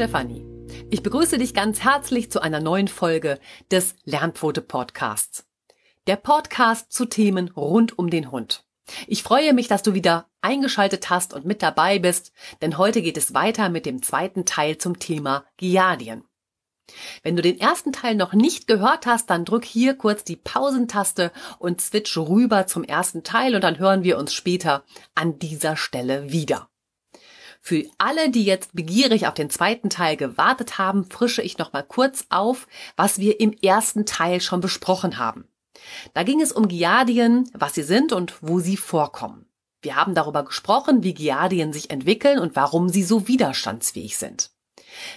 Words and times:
Stefanie. 0.00 0.46
Ich 0.88 1.02
begrüße 1.02 1.36
dich 1.36 1.52
ganz 1.52 1.80
herzlich 1.80 2.30
zu 2.30 2.40
einer 2.40 2.60
neuen 2.60 2.88
Folge 2.88 3.38
des 3.70 3.96
Lernquote 4.06 4.62
Podcasts. 4.62 5.44
Der 6.06 6.16
Podcast 6.16 6.90
zu 6.90 7.04
Themen 7.04 7.50
rund 7.50 7.98
um 7.98 8.08
den 8.08 8.30
Hund. 8.30 8.64
Ich 9.06 9.22
freue 9.22 9.52
mich, 9.52 9.68
dass 9.68 9.82
du 9.82 9.92
wieder 9.92 10.30
eingeschaltet 10.40 11.10
hast 11.10 11.34
und 11.34 11.44
mit 11.44 11.60
dabei 11.62 11.98
bist, 11.98 12.32
denn 12.62 12.78
heute 12.78 13.02
geht 13.02 13.18
es 13.18 13.34
weiter 13.34 13.68
mit 13.68 13.84
dem 13.84 14.02
zweiten 14.02 14.46
Teil 14.46 14.78
zum 14.78 14.98
Thema 14.98 15.44
Giardien. 15.58 16.24
Wenn 17.22 17.36
du 17.36 17.42
den 17.42 17.60
ersten 17.60 17.92
Teil 17.92 18.14
noch 18.14 18.32
nicht 18.32 18.66
gehört 18.66 19.04
hast, 19.04 19.28
dann 19.28 19.44
drück 19.44 19.66
hier 19.66 19.92
kurz 19.92 20.24
die 20.24 20.36
Pausentaste 20.36 21.30
und 21.58 21.82
switch 21.82 22.16
rüber 22.16 22.66
zum 22.66 22.84
ersten 22.84 23.22
Teil 23.22 23.54
und 23.54 23.62
dann 23.62 23.78
hören 23.78 24.02
wir 24.02 24.16
uns 24.16 24.32
später 24.32 24.82
an 25.14 25.38
dieser 25.38 25.76
Stelle 25.76 26.32
wieder. 26.32 26.69
Für 27.60 27.84
alle, 27.98 28.30
die 28.30 28.44
jetzt 28.44 28.74
begierig 28.74 29.26
auf 29.26 29.34
den 29.34 29.50
zweiten 29.50 29.90
Teil 29.90 30.16
gewartet 30.16 30.78
haben, 30.78 31.04
frische 31.04 31.42
ich 31.42 31.58
noch 31.58 31.72
mal 31.72 31.82
kurz 31.82 32.24
auf, 32.30 32.66
was 32.96 33.18
wir 33.18 33.38
im 33.38 33.52
ersten 33.52 34.06
Teil 34.06 34.40
schon 34.40 34.60
besprochen 34.60 35.18
haben. 35.18 35.44
Da 36.14 36.22
ging 36.22 36.40
es 36.40 36.52
um 36.52 36.68
Giardien, 36.68 37.50
was 37.54 37.74
sie 37.74 37.82
sind 37.82 38.12
und 38.12 38.34
wo 38.40 38.60
sie 38.60 38.76
vorkommen. 38.76 39.46
Wir 39.82 39.96
haben 39.96 40.14
darüber 40.14 40.44
gesprochen, 40.44 41.02
wie 41.02 41.14
Giardien 41.14 41.72
sich 41.72 41.90
entwickeln 41.90 42.38
und 42.38 42.56
warum 42.56 42.88
sie 42.88 43.02
so 43.02 43.28
widerstandsfähig 43.28 44.16
sind. 44.16 44.50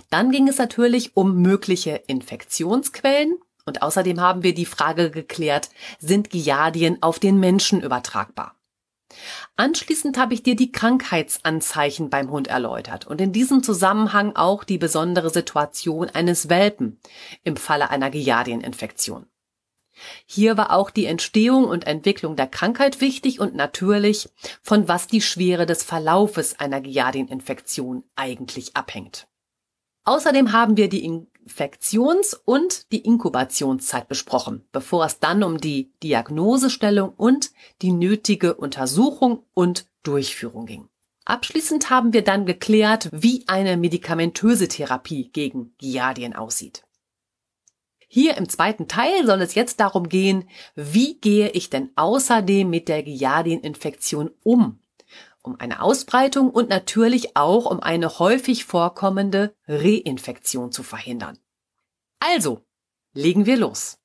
Dann 0.09 0.31
ging 0.31 0.47
es 0.47 0.57
natürlich 0.57 1.17
um 1.17 1.41
mögliche 1.41 1.95
Infektionsquellen 2.07 3.38
und 3.66 3.81
außerdem 3.81 4.22
haben 4.22 4.44
wir 4.44 4.53
die 4.53 4.66
Frage 4.66 5.11
geklärt, 5.11 5.69
sind 6.00 6.30
Giardien 6.30 7.02
auf 7.02 7.19
den 7.19 7.39
Menschen 7.39 7.81
übertragbar? 7.81 8.55
Anschließend 9.56 10.17
habe 10.17 10.33
ich 10.33 10.44
dir 10.44 10.56
die 10.56 10.72
Krankheitsanzeichen 10.72 12.09
beim 12.09 12.30
Hund 12.31 12.47
erläutert 12.47 13.08
und 13.08 13.22
in 13.22 13.31
diesem 13.31 13.64
Zusammenhang 13.64 14.36
auch 14.36 14.64
die 14.64 14.78
besondere 14.78 15.30
Situation 15.30 16.09
eines 16.09 16.50
Welpen 16.50 17.00
im 17.44 17.58
Falle 17.58 17.89
einer 17.89 18.09
Giardieninfektion. 18.09 19.28
Hier 20.25 20.58
war 20.58 20.72
auch 20.72 20.89
die 20.89 21.06
Entstehung 21.06 21.66
und 21.66 21.86
Entwicklung 21.86 22.36
der 22.36 22.47
Krankheit 22.47 23.00
wichtig 23.00 23.39
und 23.39 23.56
natürlich, 23.56 24.30
von 24.61 24.88
was 24.88 25.08
die 25.08 25.22
Schwere 25.22 25.66
des 25.66 25.84
Verlaufes 25.84 26.59
einer 26.59 26.81
Giardieninfektion 26.81 28.03
eigentlich 28.16 28.75
abhängt. 28.75 29.28
Außerdem 30.06 30.52
haben 30.52 30.75
wir 30.75 30.89
die 30.89 31.06
Infektions- 31.44 32.33
und 32.33 32.91
die 32.91 32.99
Inkubationszeit 32.99 34.08
besprochen, 34.08 34.66
bevor 34.72 35.05
es 35.05 35.19
dann 35.19 35.44
um 35.44 35.58
die 35.58 35.91
Diagnosestellung 36.02 37.09
und 37.09 37.52
die 37.81 37.91
nötige 37.91 38.55
Untersuchung 38.55 39.44
und 39.53 39.88
Durchführung 40.03 40.66
ging. 40.66 40.89
Abschließend 41.25 41.89
haben 41.89 42.13
wir 42.13 42.23
dann 42.23 42.45
geklärt, 42.45 43.09
wie 43.11 43.45
eine 43.47 43.77
medikamentöse 43.77 44.67
Therapie 44.67 45.30
gegen 45.31 45.73
Giardien 45.77 46.35
aussieht. 46.35 46.83
Hier 48.07 48.38
im 48.38 48.47
zweiten 48.47 48.88
Teil 48.88 49.25
soll 49.25 49.41
es 49.41 49.55
jetzt 49.55 49.80
darum 49.80 50.07
gehen, 50.09 50.47
wie 50.75 51.19
gehe 51.19 51.50
ich 51.50 51.69
denn 51.69 51.91
außerdem 51.95 52.69
mit 52.69 52.88
der 52.88 53.03
Giardieninfektion 53.03 54.31
um? 54.44 54.79
um 55.44 55.59
eine 55.59 55.81
Ausbreitung 55.81 56.50
und 56.50 56.69
natürlich 56.69 57.35
auch 57.35 57.66
um 57.66 57.81
eine 57.81 58.17
häufig 58.17 58.66
vorkommende 58.66 59.53
Reinfektion 59.67 60.72
zu 60.72 60.84
verhindern. 60.84 61.38
Also, 62.25 62.66
legen 63.13 63.45
wir 63.45 63.57
los. 63.57 64.00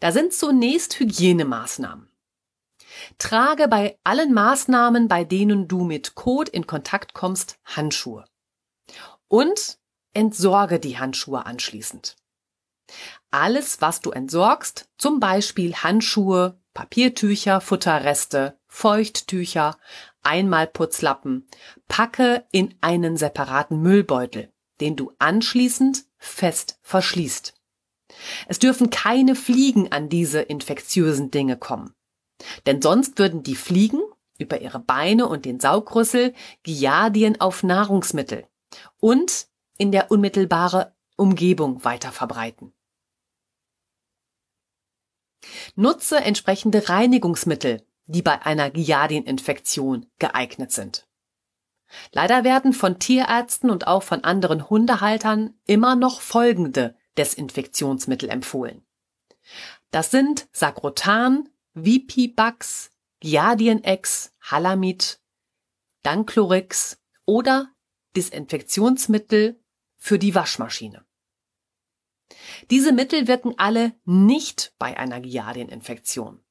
Da 0.00 0.10
sind 0.10 0.34
zunächst 0.34 0.98
Hygienemaßnahmen. 0.98 2.10
Trage 3.16 3.68
bei 3.68 3.96
allen 4.02 4.34
Maßnahmen, 4.34 5.06
bei 5.06 5.22
denen 5.22 5.68
du 5.68 5.84
mit 5.84 6.16
Kot 6.16 6.48
in 6.48 6.66
Kontakt 6.66 7.14
kommst, 7.14 7.60
Handschuhe. 7.64 8.24
Und 9.28 9.78
entsorge 10.12 10.80
die 10.80 10.98
Handschuhe 10.98 11.46
anschließend. 11.46 12.16
Alles, 13.30 13.80
was 13.80 14.00
du 14.00 14.10
entsorgst, 14.10 14.90
zum 14.98 15.20
Beispiel 15.20 15.76
Handschuhe, 15.76 16.60
Papiertücher, 16.74 17.60
Futterreste, 17.60 18.58
Feuchttücher, 18.66 19.78
Einmalputzlappen, 20.24 21.46
packe 21.86 22.48
in 22.50 22.74
einen 22.80 23.16
separaten 23.16 23.80
Müllbeutel, 23.80 24.52
den 24.80 24.96
du 24.96 25.12
anschließend 25.20 26.04
fest 26.22 26.78
verschließt. 26.82 27.54
Es 28.46 28.58
dürfen 28.58 28.90
keine 28.90 29.34
Fliegen 29.34 29.90
an 29.90 30.08
diese 30.08 30.40
infektiösen 30.40 31.30
Dinge 31.30 31.56
kommen. 31.56 31.94
Denn 32.66 32.80
sonst 32.82 33.18
würden 33.18 33.42
die 33.42 33.56
Fliegen 33.56 34.00
über 34.38 34.60
ihre 34.60 34.80
Beine 34.80 35.28
und 35.28 35.44
den 35.44 35.60
Saugrüssel 35.60 36.34
Giardien 36.62 37.40
auf 37.40 37.62
Nahrungsmittel 37.62 38.46
und 38.98 39.48
in 39.78 39.92
der 39.92 40.10
unmittelbare 40.10 40.94
Umgebung 41.16 41.84
weiter 41.84 42.12
verbreiten. 42.12 42.72
Nutze 45.74 46.18
entsprechende 46.18 46.88
Reinigungsmittel, 46.88 47.84
die 48.06 48.22
bei 48.22 48.42
einer 48.42 48.70
Giardieninfektion 48.70 50.06
geeignet 50.18 50.72
sind. 50.72 51.08
Leider 52.12 52.44
werden 52.44 52.72
von 52.72 52.98
Tierärzten 52.98 53.70
und 53.70 53.86
auch 53.86 54.02
von 54.02 54.24
anderen 54.24 54.68
Hundehaltern 54.68 55.54
immer 55.66 55.96
noch 55.96 56.20
folgende 56.20 56.96
Desinfektionsmittel 57.18 58.28
empfohlen. 58.28 58.84
Das 59.90 60.10
sind 60.10 60.48
Sagrotan, 60.52 61.48
Vipibax, 61.74 62.90
Giardien-X, 63.20 64.32
Halamid, 64.40 65.20
Danclorix 66.02 66.98
oder 67.26 67.68
Desinfektionsmittel 68.16 69.60
für 69.96 70.18
die 70.18 70.34
Waschmaschine. 70.34 71.04
Diese 72.70 72.92
Mittel 72.92 73.28
wirken 73.28 73.54
alle 73.58 73.92
nicht 74.04 74.74
bei 74.78 74.96
einer 74.96 75.20
Giardieninfektion. 75.20 76.42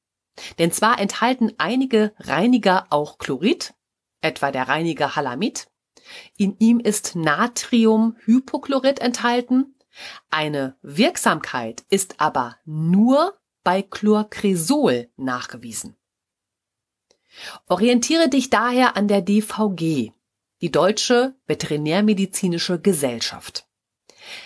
Denn 0.58 0.72
zwar 0.72 0.98
enthalten 0.98 1.52
einige 1.58 2.14
Reiniger 2.18 2.86
auch 2.90 3.18
Chlorid, 3.18 3.74
etwa 4.22 4.50
der 4.50 4.68
Reiniger 4.68 5.16
Halamid. 5.16 5.68
In 6.36 6.56
ihm 6.58 6.80
ist 6.80 7.14
Natriumhypochlorid 7.14 9.00
enthalten. 9.00 9.74
Eine 10.30 10.76
Wirksamkeit 10.82 11.84
ist 11.90 12.20
aber 12.20 12.56
nur 12.64 13.38
bei 13.62 13.82
Chlorcresol 13.82 15.10
nachgewiesen. 15.16 15.96
Orientiere 17.66 18.28
dich 18.28 18.50
daher 18.50 18.96
an 18.96 19.08
der 19.08 19.22
DVG, 19.22 20.12
die 20.60 20.70
Deutsche 20.70 21.34
Veterinärmedizinische 21.46 22.80
Gesellschaft. 22.80 23.66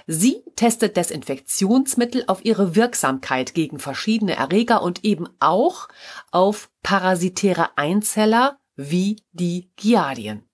Sie 0.06 0.43
testet 0.56 0.97
Desinfektionsmittel 0.97 2.25
auf 2.26 2.44
ihre 2.44 2.76
Wirksamkeit 2.76 3.54
gegen 3.54 3.78
verschiedene 3.78 4.37
Erreger 4.37 4.82
und 4.82 5.04
eben 5.04 5.28
auch 5.38 5.88
auf 6.31 6.70
parasitäre 6.82 7.76
Einzeller 7.76 8.58
wie 8.76 9.22
die 9.32 9.70
Giardien. 9.76 10.48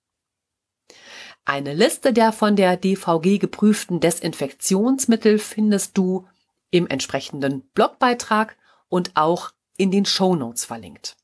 Eine 1.45 1.73
Liste 1.73 2.13
der 2.13 2.31
von 2.31 2.55
der 2.55 2.77
DVG 2.77 3.37
geprüften 3.37 3.99
Desinfektionsmittel 3.99 5.39
findest 5.39 5.97
du 5.97 6.27
im 6.71 6.87
entsprechenden 6.87 7.67
Blogbeitrag 7.73 8.57
und 8.87 9.11
auch 9.15 9.51
in 9.77 9.91
den 9.91 10.05
Shownotes 10.05 10.65
verlinkt. 10.65 11.17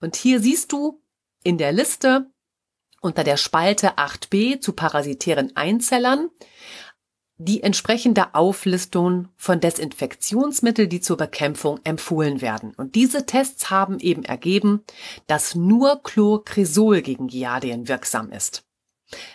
Und 0.00 0.16
hier 0.16 0.40
siehst 0.40 0.72
du 0.72 1.02
in 1.42 1.58
der 1.58 1.72
Liste 1.72 2.30
unter 3.00 3.24
der 3.24 3.36
Spalte 3.36 3.98
8b 3.98 4.60
zu 4.60 4.72
parasitären 4.72 5.54
Einzellern 5.56 6.30
die 7.38 7.62
entsprechende 7.62 8.34
Auflistung 8.34 9.28
von 9.36 9.60
Desinfektionsmittel, 9.60 10.88
die 10.88 11.00
zur 11.00 11.16
Bekämpfung 11.16 11.78
empfohlen 11.84 12.40
werden. 12.40 12.72
Und 12.76 12.94
diese 12.94 13.26
Tests 13.26 13.70
haben 13.70 13.98
eben 14.00 14.24
ergeben, 14.24 14.82
dass 15.26 15.54
nur 15.54 16.02
Chlorcresol 16.02 17.02
gegen 17.02 17.26
Giardien 17.26 17.88
wirksam 17.88 18.30
ist. 18.30 18.64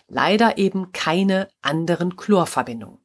Leider 0.07 0.57
eben 0.57 0.92
keine 0.92 1.48
anderen 1.62 2.15
Chlorverbindungen. 2.15 2.98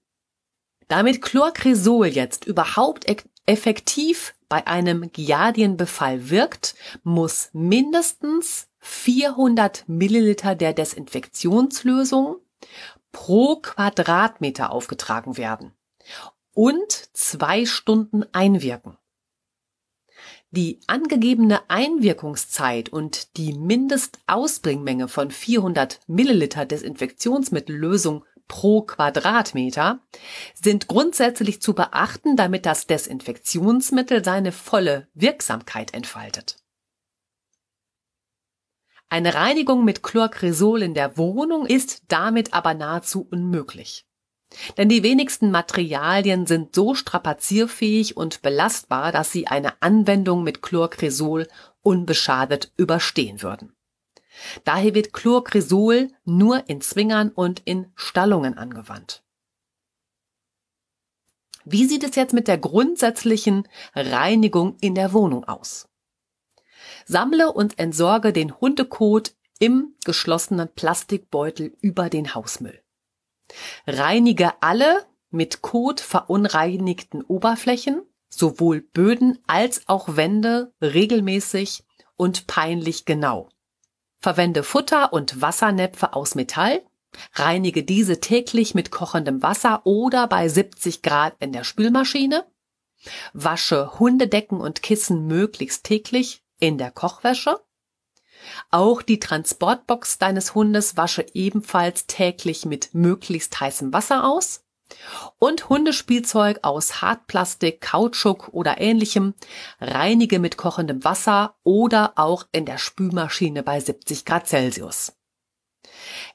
Damit 0.89 1.21
Chlorcresol 1.21 2.07
jetzt 2.07 2.47
überhaupt 2.47 3.07
effektiv 3.45 4.35
bei 4.49 4.67
einem 4.67 5.11
Giardienbefall 5.13 6.31
wirkt, 6.31 6.75
muss 7.03 7.51
mindestens 7.53 8.69
400 8.79 9.85
Milliliter 9.89 10.55
der 10.55 10.73
Desinfektionslösung 10.73 12.37
pro 13.13 13.57
Quadratmeter 13.57 14.71
aufgetragen 14.71 15.37
werden 15.37 15.73
und 16.53 16.91
zwei 17.13 17.67
Stunden 17.67 18.25
einwirken. 18.33 18.97
Die 20.51 20.81
angegebene 20.87 21.69
Einwirkungszeit 21.69 22.89
und 22.89 23.37
die 23.37 23.53
Mindestausbringmenge 23.53 25.09
von 25.09 25.31
400 25.31 26.01
Milliliter 26.07 26.65
Desinfektionsmittellösung 26.65 28.25
pro 28.49 28.83
Quadratmeter 28.83 30.01
sind 30.55 30.87
grundsätzlich 30.87 31.61
zu 31.61 31.75
beachten, 31.75 32.37
damit 32.37 32.65
das 32.65 32.87
Desinfektionsmittel 32.87 34.25
seine 34.25 34.53
volle 34.53 35.09
Wirksamkeit 35.15 35.93
entfaltet. 35.93 36.57
Eine 39.09 39.35
Reinigung 39.35 39.85
mit 39.85 40.03
Chlorcresol 40.03 40.83
in 40.83 40.95
der 40.95 41.17
Wohnung 41.17 41.67
ist 41.67 42.03
damit 42.09 42.55
aber 42.55 42.75
nahezu 42.75 43.27
unmöglich. 43.31 44.05
Denn 44.77 44.89
die 44.89 45.03
wenigsten 45.03 45.51
Materialien 45.51 46.47
sind 46.47 46.75
so 46.75 46.95
strapazierfähig 46.95 48.17
und 48.17 48.43
belastbar, 48.43 49.13
dass 49.13 49.33
sie 49.33 49.47
eine 49.47 49.81
Anwendung 49.81 50.43
mit 50.43 50.63
Chlorcresol 50.63 51.47
unbeschadet 51.83 52.73
überstehen 52.77 53.43
würden. 53.43 53.73
Daher 54.65 54.95
wird 54.95 55.13
Chlorcresol 55.13 56.11
nur 56.25 56.69
in 56.69 56.81
Zwingern 56.81 57.31
und 57.31 57.63
in 57.65 57.91
Stallungen 57.95 58.59
angewandt. 58.59 59.23
Wie 61.65 61.87
sieht 61.87 62.05
es 62.05 62.15
jetzt 62.15 62.33
mit 62.33 62.47
der 62.47 62.59
grundsätzlichen 62.59 63.67
Reinigung 63.95 64.77
in 64.81 64.95
der 64.95 65.13
Wohnung 65.13 65.45
aus? 65.45 65.89
Sammle 67.07 67.53
und 67.53 67.79
entsorge 67.79 68.33
den 68.33 68.61
Hundekot 68.61 69.35
im 69.59 69.95
geschlossenen 70.05 70.69
Plastikbeutel 70.75 71.73
über 71.81 72.11
den 72.11 72.35
Hausmüll. 72.35 72.83
Reinige 73.87 74.61
alle 74.61 75.07
mit 75.31 75.63
Kot 75.63 76.01
verunreinigten 76.01 77.23
Oberflächen, 77.23 78.03
sowohl 78.29 78.81
Böden 78.81 79.39
als 79.47 79.89
auch 79.89 80.17
Wände 80.17 80.73
regelmäßig 80.83 81.85
und 82.17 82.47
peinlich 82.49 83.05
genau. 83.05 83.49
Verwende 84.19 84.65
Futter 84.65 85.13
und 85.13 85.41
Wassernäpfe 85.41 86.15
aus 86.15 86.35
Metall, 86.35 86.83
reinige 87.35 87.85
diese 87.85 88.19
täglich 88.21 88.75
mit 88.75 88.91
kochendem 88.91 89.43
Wasser 89.43 89.87
oder 89.87 90.27
bei 90.27 90.49
70 90.49 91.03
Grad 91.03 91.37
in 91.39 91.53
der 91.53 91.65
Spülmaschine, 91.65 92.45
wasche 93.33 93.99
Hundedecken 94.01 94.61
und 94.61 94.83
Kissen 94.83 95.27
möglichst 95.27 95.85
täglich 95.85 96.43
in 96.59 96.79
der 96.79 96.91
Kochwäsche. 96.91 97.61
Auch 98.71 99.03
die 99.03 99.21
Transportbox 99.21 100.19
deines 100.19 100.55
Hundes 100.55 100.97
wasche 100.97 101.27
ebenfalls 101.35 102.07
täglich 102.07 102.65
mit 102.65 102.91
möglichst 102.95 103.59
heißem 103.59 103.93
Wasser 103.93 104.25
aus. 104.25 104.63
Und 105.39 105.69
Hundespielzeug 105.69 106.61
aus 106.63 107.03
Hartplastik, 107.03 107.81
Kautschuk 107.81 108.49
oder 108.53 108.81
ähnlichem 108.81 109.35
reinige 109.81 110.39
mit 110.39 110.57
kochendem 110.57 111.03
Wasser 111.05 111.57
oder 111.65 112.13
auch 112.17 112.47
in 112.53 112.67
der 112.67 112.79
Spülmaschine 112.79 113.65
bei 113.65 113.81
70 113.81 114.25
Grad 114.25 114.47
Celsius. 114.47 115.13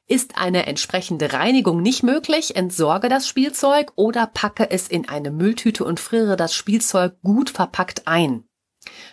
Ist 0.06 0.38
eine 0.38 0.66
entsprechende 0.66 1.32
Reinigung 1.32 1.82
nicht 1.82 2.04
möglich, 2.04 2.58
entsorge 2.58 3.08
das 3.08 3.28
Spielzeug 3.28 3.94
oder 3.96 4.28
packe 4.28 4.70
es 4.70 4.90
in 4.90 5.08
eine 5.08 5.32
Mülltüte 5.32 5.86
und 5.86 6.02
friere 6.02 6.36
das 6.36 6.54
Spielzeug 6.54 7.22
gut 7.22 7.50
verpackt 7.50 8.08
ein. 8.08 8.44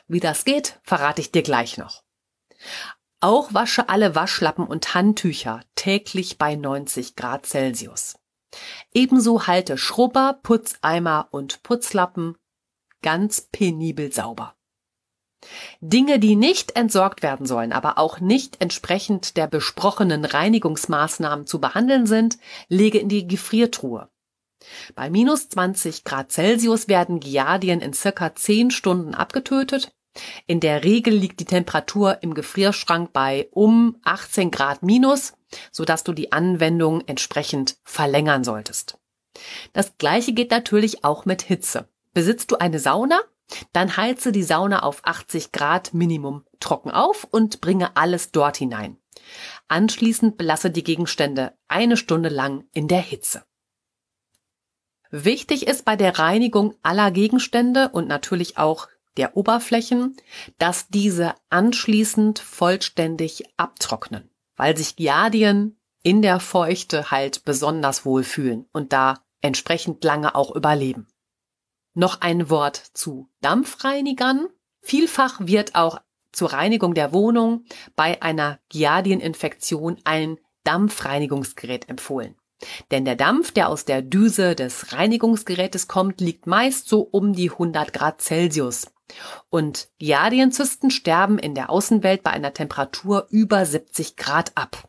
Wie 0.06 0.20
das 0.20 0.44
geht, 0.44 0.81
verrate 0.82 1.20
ich 1.20 1.32
dir 1.32 1.43
gleich 1.43 1.79
noch. 1.79 2.03
Auch 3.20 3.53
wasche 3.53 3.88
alle 3.88 4.15
Waschlappen 4.15 4.67
und 4.67 4.94
Handtücher 4.94 5.61
täglich 5.75 6.38
bei 6.38 6.55
90 6.55 7.17
Grad 7.17 7.47
Celsius. 7.47 8.17
Ebenso 8.94 9.47
halte 9.47 9.76
Schrubber, 9.76 10.38
Putzeimer 10.43 11.29
und 11.31 11.62
Putzlappen 11.62 12.37
ganz 13.03 13.49
penibel 13.53 14.12
sauber. 14.12 14.55
Dinge, 15.81 16.19
die 16.19 16.35
nicht 16.35 16.76
entsorgt 16.76 17.23
werden 17.23 17.47
sollen, 17.47 17.73
aber 17.73 17.99
auch 17.99 18.21
nicht 18.21 18.61
entsprechend 18.61 19.37
der 19.37 19.47
besprochenen 19.47 20.25
Reinigungsmaßnahmen 20.25 21.47
zu 21.47 21.61
behandeln 21.61 22.06
sind, 22.06 22.38
lege 22.69 22.99
in 22.99 23.09
die 23.09 23.26
Gefriertruhe. 23.26 24.11
Bei 24.95 25.11
minus 25.11 25.49
20 25.49 26.05
Grad 26.05 26.33
Celsius 26.33 26.89
werden 26.89 27.21
Giardien 27.21 27.81
in 27.81 27.93
circa 27.93 28.35
10 28.35 28.71
Stunden 28.71 29.15
abgetötet. 29.15 29.93
In 30.47 30.61
der 30.61 30.85
Regel 30.85 31.15
liegt 31.15 31.41
die 31.41 31.45
Temperatur 31.45 32.23
im 32.23 32.35
Gefrierschrank 32.35 33.13
bei 33.13 33.49
um 33.53 33.97
18 34.03 34.51
Grad 34.51 34.83
minus, 34.83 35.35
sodass 35.71 36.05
du 36.05 36.13
die 36.13 36.33
Anwendung 36.33 37.03
entsprechend 37.07 37.77
verlängern 37.85 38.45
solltest. 38.45 38.99
Das 39.73 39.97
gleiche 39.99 40.33
geht 40.33 40.51
natürlich 40.51 41.05
auch 41.05 41.25
mit 41.25 41.43
Hitze. 41.43 41.89
Besitzt 42.13 42.51
du 42.51 42.57
eine 42.57 42.81
Sauna? 42.81 43.21
Dann 43.73 43.97
heize 43.97 44.33
die 44.33 44.43
Sauna 44.43 44.83
auf 44.83 45.01
80 45.05 45.53
Grad 45.53 45.95
Minimum 45.95 46.45
trocken 46.61 46.91
auf 46.91 47.25
und 47.31 47.61
bringe 47.61 47.97
alles 47.97 48.31
dort 48.33 48.57
hinein. 48.57 48.99
Anschließend 49.69 50.37
belasse 50.37 50.71
die 50.71 50.85
Gegenstände 50.85 51.55
eine 51.69 51.97
Stunde 51.97 52.29
lang 52.29 52.65
in 52.73 52.89
der 52.89 53.01
Hitze. 53.01 53.45
Wichtig 55.11 55.67
ist 55.67 55.85
bei 55.85 55.97
der 55.97 56.19
Reinigung 56.19 56.75
aller 56.83 57.11
Gegenstände 57.11 57.89
und 57.91 58.09
natürlich 58.09 58.59
auch 58.59 58.89
der 59.17 59.37
Oberflächen, 59.37 60.17
dass 60.59 60.89
diese 60.89 61.35
anschließend 61.51 62.39
vollständig 62.39 63.45
abtrocknen, 63.57 64.31
weil 64.57 64.77
sich 64.77 64.97
Giardien 64.97 65.79
in 66.03 66.23
der 66.23 66.41
Feuchte 66.41 67.11
halt 67.11 67.45
besonders 67.45 68.05
wohl 68.05 68.23
fühlen 68.23 68.67
und 68.73 68.93
da 68.93 69.23
entsprechend 69.41 70.05
lange 70.05 70.35
auch 70.35 70.55
überleben. 70.55 71.09
Noch 71.95 72.21
ein 72.21 72.49
Wort 72.49 72.77
zu 72.77 73.29
Dampfreinigern. 73.41 74.49
Vielfach 74.81 75.41
wird 75.41 75.75
auch 75.75 76.01
zur 76.33 76.53
Reinigung 76.53 76.95
der 76.95 77.13
Wohnung 77.13 77.65
bei 77.97 78.23
einer 78.23 78.61
Giardieninfektion 78.69 79.99
ein 80.05 80.39
Dampfreinigungsgerät 80.65 81.89
empfohlen. 81.89 82.37
Denn 82.91 83.05
der 83.05 83.17
Dampf, 83.17 83.53
der 83.53 83.69
aus 83.69 83.85
der 83.85 84.03
Düse 84.03 84.55
des 84.55 84.93
Reinigungsgerätes 84.93 85.89
kommt, 85.89 86.21
liegt 86.21 86.47
meist 86.47 86.89
so 86.89 87.01
um 87.01 87.33
die 87.33 87.51
100 87.51 87.93
Grad 87.93 88.21
Celsius. 88.21 88.87
Und 89.49 89.89
Giardienzysten 89.99 90.91
sterben 90.91 91.39
in 91.39 91.55
der 91.55 91.71
Außenwelt 91.71 92.23
bei 92.23 92.31
einer 92.31 92.53
Temperatur 92.53 93.27
über 93.31 93.65
70 93.65 94.17
Grad 94.17 94.53
ab. 94.57 94.89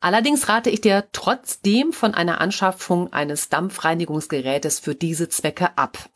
Allerdings 0.00 0.48
rate 0.48 0.70
ich 0.70 0.80
dir 0.80 1.08
trotzdem 1.12 1.92
von 1.92 2.14
einer 2.14 2.40
Anschaffung 2.40 3.12
eines 3.12 3.48
Dampfreinigungsgerätes 3.48 4.78
für 4.78 4.94
diese 4.94 5.28
Zwecke 5.28 5.76
ab. 5.76 6.08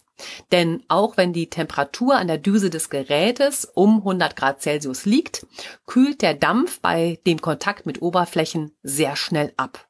Denn 0.53 0.85
auch 0.89 1.17
wenn 1.17 1.33
die 1.33 1.49
Temperatur 1.49 2.17
an 2.17 2.29
der 2.29 2.39
Düse 2.39 2.71
des 2.71 2.91
Gerätes 2.91 3.65
um 3.65 3.99
100 3.99 4.37
Grad 4.37 4.63
Celsius 4.63 5.07
liegt, 5.07 5.47
kühlt 5.87 6.21
der 6.23 6.35
Dampf 6.35 6.81
bei 6.81 7.19
dem 7.27 7.41
Kontakt 7.41 7.87
mit 7.87 8.03
Oberflächen 8.03 8.73
sehr 8.83 9.17
schnell 9.17 9.53
ab. 9.57 9.90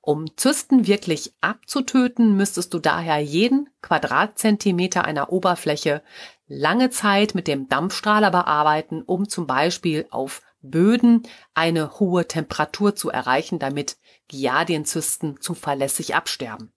Um 0.00 0.36
Zysten 0.36 0.86
wirklich 0.86 1.34
abzutöten, 1.40 2.36
müsstest 2.36 2.74
du 2.74 2.78
daher 2.78 3.18
jeden 3.18 3.68
Quadratzentimeter 3.82 5.04
einer 5.04 5.32
Oberfläche 5.32 6.02
lange 6.46 6.90
Zeit 6.90 7.34
mit 7.34 7.48
dem 7.48 7.68
Dampfstrahler 7.68 8.30
bearbeiten, 8.30 9.02
um 9.02 9.28
zum 9.28 9.46
Beispiel 9.46 10.06
auf 10.10 10.42
Böden 10.62 11.22
eine 11.52 11.98
hohe 12.00 12.26
Temperatur 12.26 12.96
zu 12.96 13.10
erreichen, 13.10 13.58
damit 13.58 13.98
Giardienzysten 14.28 15.40
zuverlässig 15.40 16.14
absterben. 16.14 16.72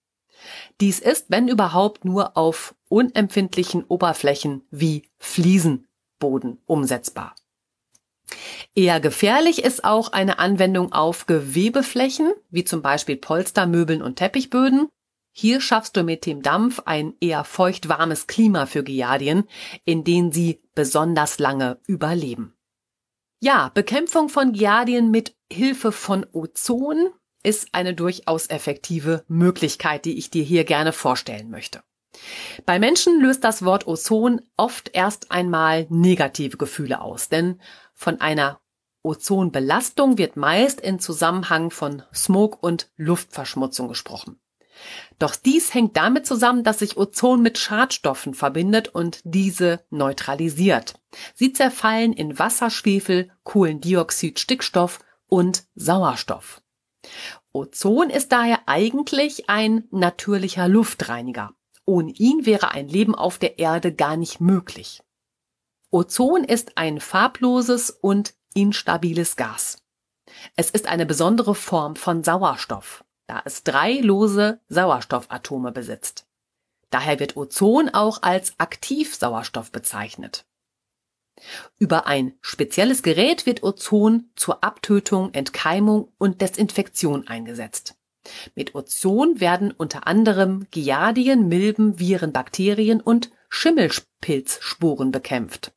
Dies 0.80 1.00
ist, 1.00 1.26
wenn 1.28 1.48
überhaupt, 1.48 2.04
nur 2.04 2.36
auf 2.36 2.74
unempfindlichen 2.88 3.84
Oberflächen 3.84 4.62
wie 4.70 5.08
Fliesenboden 5.18 6.62
umsetzbar. 6.66 7.34
Eher 8.74 9.00
gefährlich 9.00 9.64
ist 9.64 9.84
auch 9.84 10.12
eine 10.12 10.38
Anwendung 10.38 10.92
auf 10.92 11.26
Gewebeflächen, 11.26 12.32
wie 12.50 12.64
zum 12.64 12.82
Beispiel 12.82 13.16
Polstermöbeln 13.16 14.02
und 14.02 14.16
Teppichböden. 14.16 14.88
Hier 15.32 15.60
schaffst 15.60 15.96
du 15.96 16.02
mit 16.02 16.26
dem 16.26 16.42
Dampf 16.42 16.82
ein 16.84 17.14
eher 17.20 17.44
feucht-warmes 17.44 18.26
Klima 18.26 18.66
für 18.66 18.82
Giardien, 18.82 19.44
in 19.84 20.04
denen 20.04 20.32
sie 20.32 20.60
besonders 20.74 21.38
lange 21.38 21.78
überleben. 21.86 22.54
Ja, 23.40 23.70
Bekämpfung 23.72 24.28
von 24.28 24.52
Giardien 24.52 25.10
mit 25.10 25.36
Hilfe 25.50 25.92
von 25.92 26.26
Ozon 26.32 27.10
ist 27.44 27.68
eine 27.72 27.94
durchaus 27.94 28.48
effektive 28.50 29.24
Möglichkeit, 29.28 30.04
die 30.04 30.18
ich 30.18 30.30
dir 30.30 30.42
hier 30.42 30.64
gerne 30.64 30.92
vorstellen 30.92 31.50
möchte. 31.50 31.82
Bei 32.66 32.78
Menschen 32.80 33.20
löst 33.20 33.44
das 33.44 33.64
Wort 33.64 33.86
Ozon 33.86 34.40
oft 34.56 34.90
erst 34.92 35.30
einmal 35.30 35.86
negative 35.88 36.56
Gefühle 36.56 37.00
aus, 37.00 37.28
denn 37.28 37.60
von 37.98 38.20
einer 38.20 38.60
Ozonbelastung 39.02 40.18
wird 40.18 40.36
meist 40.36 40.80
in 40.80 41.00
Zusammenhang 41.00 41.70
von 41.72 42.04
Smog 42.14 42.62
und 42.62 42.90
Luftverschmutzung 42.96 43.88
gesprochen. 43.88 44.40
Doch 45.18 45.34
dies 45.34 45.74
hängt 45.74 45.96
damit 45.96 46.24
zusammen, 46.24 46.62
dass 46.62 46.78
sich 46.78 46.96
Ozon 46.96 47.42
mit 47.42 47.58
Schadstoffen 47.58 48.34
verbindet 48.34 48.86
und 48.86 49.20
diese 49.24 49.84
neutralisiert. 49.90 50.94
Sie 51.34 51.52
zerfallen 51.52 52.12
in 52.12 52.38
Wasser, 52.38 52.70
Schwefel, 52.70 53.32
Kohlendioxid, 53.42 54.38
Stickstoff 54.38 55.00
und 55.26 55.64
Sauerstoff. 55.74 56.62
Ozon 57.50 58.10
ist 58.10 58.30
daher 58.30 58.60
eigentlich 58.66 59.50
ein 59.50 59.88
natürlicher 59.90 60.68
Luftreiniger. 60.68 61.52
Ohne 61.84 62.12
ihn 62.12 62.46
wäre 62.46 62.70
ein 62.70 62.86
Leben 62.86 63.16
auf 63.16 63.38
der 63.38 63.58
Erde 63.58 63.92
gar 63.92 64.16
nicht 64.16 64.40
möglich. 64.40 65.02
Ozon 65.90 66.44
ist 66.44 66.76
ein 66.76 67.00
farbloses 67.00 67.90
und 67.90 68.34
instabiles 68.54 69.36
Gas. 69.36 69.82
Es 70.54 70.70
ist 70.70 70.86
eine 70.86 71.06
besondere 71.06 71.54
Form 71.54 71.96
von 71.96 72.22
Sauerstoff, 72.22 73.04
da 73.26 73.40
es 73.46 73.64
drei 73.64 73.94
lose 73.94 74.60
Sauerstoffatome 74.68 75.72
besitzt. 75.72 76.26
Daher 76.90 77.20
wird 77.20 77.36
Ozon 77.38 77.88
auch 77.88 78.22
als 78.22 78.52
Aktivsauerstoff 78.58 79.72
bezeichnet. 79.72 80.44
Über 81.78 82.06
ein 82.06 82.34
spezielles 82.42 83.02
Gerät 83.02 83.46
wird 83.46 83.62
Ozon 83.62 84.30
zur 84.36 84.62
Abtötung, 84.62 85.32
Entkeimung 85.32 86.12
und 86.18 86.42
Desinfektion 86.42 87.28
eingesetzt. 87.28 87.94
Mit 88.54 88.74
Ozon 88.74 89.40
werden 89.40 89.72
unter 89.72 90.06
anderem 90.06 90.66
Giardien, 90.70 91.48
Milben, 91.48 91.98
Viren, 91.98 92.32
Bakterien 92.32 93.00
und 93.00 93.30
Schimmelpilzsporen 93.48 95.12
bekämpft. 95.12 95.72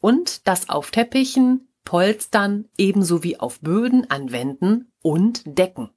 Und 0.00 0.46
das 0.46 0.68
auf 0.68 0.90
Teppichen, 0.90 1.68
Polstern 1.84 2.68
ebenso 2.76 3.22
wie 3.22 3.38
auf 3.38 3.60
Böden 3.60 4.10
anwenden 4.10 4.92
und 5.02 5.42
Decken. 5.46 5.90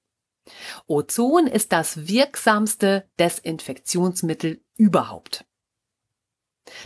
Ozon 0.87 1.47
ist 1.47 1.71
das 1.71 2.07
wirksamste 2.07 3.09
Desinfektionsmittel 3.19 4.63
überhaupt. 4.77 5.45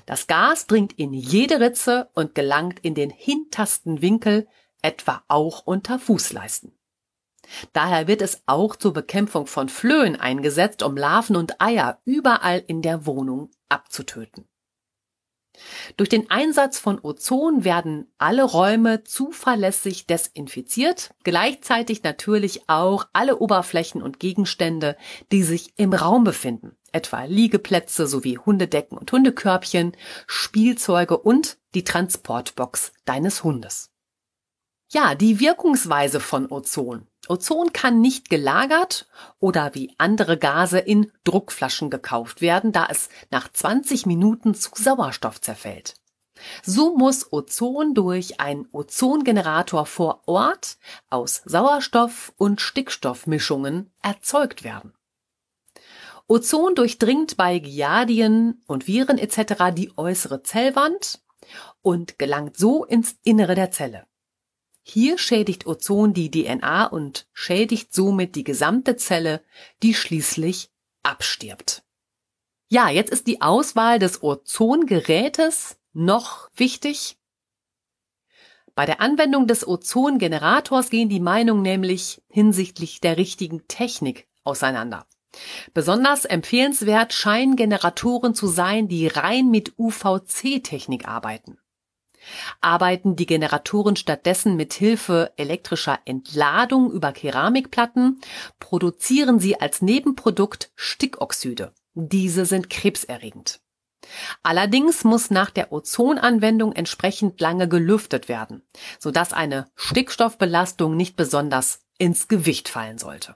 Das 0.06 0.28
Gas 0.28 0.68
dringt 0.68 0.94
in 0.94 1.14
jede 1.14 1.60
Ritze 1.60 2.10
und 2.14 2.36
gelangt 2.36 2.80
in 2.80 2.96
den 2.96 3.10
hintersten 3.10 4.02
Winkel, 4.02 4.48
etwa 4.82 5.24
auch 5.28 5.66
unter 5.66 6.00
Fußleisten. 6.00 6.78
Daher 7.74 8.08
wird 8.08 8.22
es 8.22 8.42
auch 8.46 8.76
zur 8.76 8.94
Bekämpfung 8.94 9.48
von 9.48 9.68
Flöhen 9.68 10.16
eingesetzt, 10.16 10.82
um 10.82 10.96
Larven 10.96 11.36
und 11.36 11.62
Eier 11.62 12.02
überall 12.06 12.64
in 12.66 12.82
der 12.82 13.06
Wohnung 13.06 13.52
abzutöten. 13.68 14.48
Durch 15.98 16.10
den 16.10 16.30
Einsatz 16.32 16.80
von 16.80 17.00
Ozon 17.02 17.64
werden 17.64 18.12
alle 18.18 18.44
Räume 18.44 19.04
zuverlässig 19.04 20.08
desinfiziert, 20.08 21.14
gleichzeitig 21.24 22.04
natürlich 22.04 22.68
auch 22.68 23.06
alle 23.14 23.38
Oberflächen 23.38 24.02
und 24.02 24.20
Gegenstände, 24.20 24.98
die 25.32 25.44
sich 25.44 25.74
im 25.78 25.94
Raum 25.94 26.24
befinden, 26.24 26.76
etwa 26.92 27.24
Liegeplätze 27.26 28.08
sowie 28.08 28.38
Hundedecken 28.38 28.98
und 28.98 29.12
Hundekörbchen, 29.12 29.96
Spielzeuge 30.28 31.18
und 31.18 31.58
die 31.76 31.84
Transportbox 31.84 32.92
deines 33.06 33.44
Hundes. 33.44 33.92
Ja, 34.92 35.16
die 35.16 35.40
Wirkungsweise 35.40 36.20
von 36.20 36.52
Ozon. 36.52 37.08
Ozon 37.30 37.72
kann 37.72 38.02
nicht 38.02 38.30
gelagert 38.30 39.08
oder 39.40 39.74
wie 39.76 39.94
andere 39.98 40.38
Gase 40.38 40.80
in 40.80 41.12
Druckflaschen 41.24 41.90
gekauft 41.90 42.42
werden, 42.42 42.72
da 42.72 42.88
es 42.90 43.10
nach 43.32 43.52
20 43.52 44.06
Minuten 44.06 44.56
zu 44.56 44.72
Sauerstoff 44.74 45.40
zerfällt. 45.40 45.96
So 46.64 46.98
muss 46.98 47.32
Ozon 47.32 47.94
durch 47.94 48.40
einen 48.42 48.68
Ozongenerator 48.72 49.86
vor 49.86 50.24
Ort 50.26 50.78
aus 51.10 51.42
Sauerstoff- 51.46 52.34
und 52.38 52.60
Stickstoffmischungen 52.60 53.94
erzeugt 54.02 54.64
werden. 54.64 54.94
Ozon 56.28 56.76
durchdringt 56.76 57.38
bei 57.38 57.60
Giardien 57.60 58.64
und 58.68 58.88
Viren 58.88 59.18
etc. 59.18 59.74
die 59.76 59.92
äußere 59.98 60.42
Zellwand 60.44 61.22
und 61.82 62.18
gelangt 62.18 62.58
so 62.58 62.86
ins 62.86 63.16
Innere 63.24 63.56
der 63.56 63.72
Zelle. 63.72 64.08
Hier 64.84 65.18
schädigt 65.18 65.66
Ozon 65.66 66.14
die 66.14 66.30
DNA 66.30 66.86
und 66.86 67.26
schädigt 67.32 67.94
somit 67.94 68.36
die 68.36 68.44
gesamte 68.44 68.98
Zelle, 68.98 69.42
die 69.82 69.94
schließlich 69.94 70.70
abstirbt. 71.04 71.84
Ja, 72.68 72.90
jetzt 72.90 73.12
ist 73.12 73.28
die 73.28 73.42
Auswahl 73.42 73.98
des 73.98 74.22
Ozongerätes 74.22 75.78
noch 75.94 76.50
wichtig. 76.56 77.18
Bei 78.76 78.86
der 78.86 79.00
Anwendung 79.00 79.48
des 79.48 79.66
Ozongenerators 79.66 80.90
gehen 80.90 81.08
die 81.08 81.20
Meinungen 81.20 81.62
nämlich 81.62 82.22
hinsichtlich 82.28 83.00
der 83.00 83.18
richtigen 83.18 83.68
Technik 83.68 84.28
auseinander. 84.44 85.06
Besonders 85.74 86.26
empfehlenswert 86.26 87.14
scheinen 87.14 87.56
Generatoren 87.56 88.36
zu 88.36 88.48
sein, 88.48 88.88
die 88.88 89.08
rein 89.08 89.50
mit 89.50 89.78
UVC-Technik 89.78 91.08
arbeiten. 91.08 91.58
Arbeiten 92.62 93.16
die 93.16 93.26
Generatoren 93.26 93.96
stattdessen 93.96 94.56
mit 94.56 94.74
Hilfe 94.74 95.34
elektrischer 95.38 96.00
Entladung 96.06 96.92
über 96.92 97.12
Keramikplatten, 97.12 98.22
produzieren 98.60 99.40
sie 99.40 99.60
als 99.60 99.82
Nebenprodukt 99.82 100.72
Stickoxide. 100.76 101.74
Diese 101.94 102.46
sind 102.46 102.70
krebserregend. 102.70 103.62
Allerdings 104.42 105.04
muss 105.04 105.30
nach 105.30 105.50
der 105.50 105.72
Ozonanwendung 105.72 106.74
entsprechend 106.74 107.40
lange 107.40 107.70
gelüftet 107.70 108.28
werden, 108.28 108.64
sodass 109.00 109.32
eine 109.32 109.72
Stickstoffbelastung 109.76 110.98
nicht 110.98 111.16
besonders 111.16 111.80
ins 111.98 112.28
Gewicht 112.28 112.68
fallen 112.68 112.98
sollte. 112.98 113.36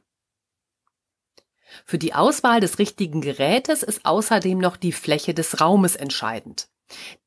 Für 1.86 1.98
die 1.98 2.14
Auswahl 2.14 2.60
des 2.60 2.80
richtigen 2.80 3.22
Gerätes 3.22 3.84
ist 3.84 4.06
außerdem 4.06 4.58
noch 4.58 4.78
die 4.78 4.92
Fläche 4.92 5.34
des 5.34 5.62
Raumes 5.62 5.96
entscheidend 5.96 6.70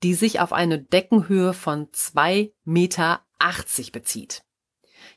die 0.02 0.14
sich 0.14 0.40
auf 0.40 0.52
eine 0.52 0.78
Deckenhöhe 0.78 1.52
von 1.52 1.88
2,80 1.88 2.50
Meter 2.64 3.20
bezieht. 3.92 4.42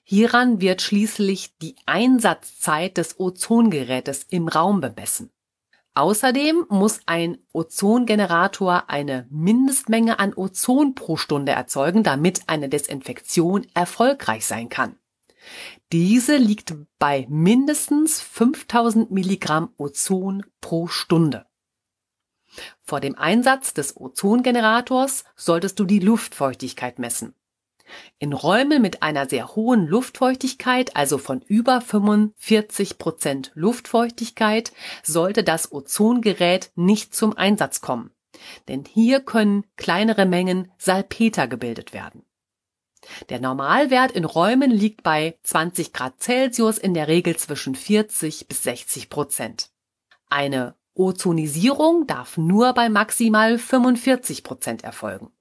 Hieran 0.04 0.62
wird 0.62 0.82
schließlich 0.82 1.58
die 1.58 1.76
Einsatzzeit 1.86 2.98
des 2.98 3.20
Ozongerätes 3.20 4.26
im 4.30 4.48
Raum 4.48 4.82
bemessen. 4.82 5.32
Außerdem 5.96 6.66
muss 6.70 7.02
ein 7.06 7.38
Ozongenerator 7.52 8.90
eine 8.90 9.28
Mindestmenge 9.30 10.18
an 10.18 10.34
Ozon 10.34 10.96
pro 10.96 11.18
Stunde 11.18 11.52
erzeugen, 11.52 12.04
damit 12.04 12.44
eine 12.48 12.68
Desinfektion 12.68 13.68
erfolgreich 13.76 14.46
sein 14.46 14.70
kann. 14.70 14.98
Diese 15.92 16.38
liegt 16.38 16.74
bei 16.98 17.28
mindestens 17.30 18.22
5000 18.22 19.12
Milligramm 19.12 19.74
Ozon 19.78 20.44
pro 20.62 20.88
Stunde. 20.88 21.46
Vor 22.84 23.00
dem 23.00 23.18
Einsatz 23.18 23.74
des 23.74 23.98
Ozongenerators 23.98 25.24
solltest 25.36 25.80
du 25.80 25.86
die 25.86 26.00
Luftfeuchtigkeit 26.00 27.00
messen. 27.00 27.36
In 28.20 28.34
Räumen 28.34 28.82
mit 28.82 29.04
einer 29.04 29.28
sehr 29.28 29.56
hohen 29.56 29.88
Luftfeuchtigkeit, 29.88 30.96
also 30.96 31.18
von 31.18 31.42
über 31.42 31.82
45 31.82 32.98
Prozent 32.98 33.52
Luftfeuchtigkeit, 33.56 34.72
sollte 35.04 35.44
das 35.44 35.72
Ozongerät 35.72 36.72
nicht 36.76 37.14
zum 37.14 37.38
Einsatz 37.38 37.82
kommen. 37.82 38.12
Denn 38.68 38.84
hier 38.86 39.20
können 39.20 39.66
kleinere 39.76 40.26
Mengen 40.26 40.72
Salpeter 40.78 41.48
gebildet 41.48 41.94
werden. 41.94 42.24
Der 43.30 43.40
Normalwert 43.40 44.12
in 44.12 44.24
Räumen 44.24 44.72
liegt 44.72 45.04
bei 45.04 45.38
20 45.44 45.92
Grad 45.94 46.22
Celsius 46.22 46.78
in 46.78 46.94
der 46.94 47.08
Regel 47.08 47.36
zwischen 47.36 47.76
40 47.76 48.48
bis 48.48 48.64
60 48.64 49.10
Prozent. 49.10 49.72
Eine 50.30 50.76
Ozonisierung 50.96 52.08
darf 52.08 52.38
nur 52.38 52.74
bei 52.74 52.90
maximal 52.90 53.58
45 53.58 54.44
Prozent 54.44 54.84
erfolgen. 54.84 55.32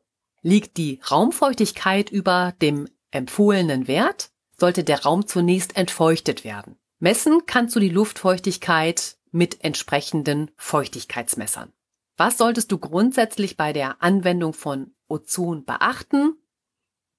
Liegt 0.42 0.76
die 0.76 1.00
Raumfeuchtigkeit 1.10 2.10
über 2.10 2.54
dem 2.60 2.88
empfohlenen 3.10 3.86
Wert, 3.86 4.30
sollte 4.58 4.84
der 4.84 5.02
Raum 5.02 5.26
zunächst 5.26 5.76
entfeuchtet 5.76 6.44
werden. 6.44 6.76
Messen 6.98 7.46
kannst 7.46 7.76
du 7.76 7.80
die 7.80 7.88
Luftfeuchtigkeit 7.88 9.16
mit 9.30 9.64
entsprechenden 9.64 10.50
Feuchtigkeitsmessern. 10.56 11.72
Was 12.16 12.38
solltest 12.38 12.70
du 12.70 12.78
grundsätzlich 12.78 13.56
bei 13.56 13.72
der 13.72 14.02
Anwendung 14.02 14.52
von 14.52 14.94
Ozon 15.08 15.64
beachten? 15.64 16.36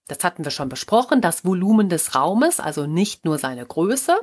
Das 0.07 0.23
hatten 0.23 0.43
wir 0.43 0.51
schon 0.51 0.69
besprochen, 0.69 1.21
das 1.21 1.45
Volumen 1.45 1.89
des 1.89 2.15
Raumes, 2.15 2.59
also 2.59 2.85
nicht 2.85 3.25
nur 3.25 3.39
seine 3.39 3.65
Größe, 3.65 4.15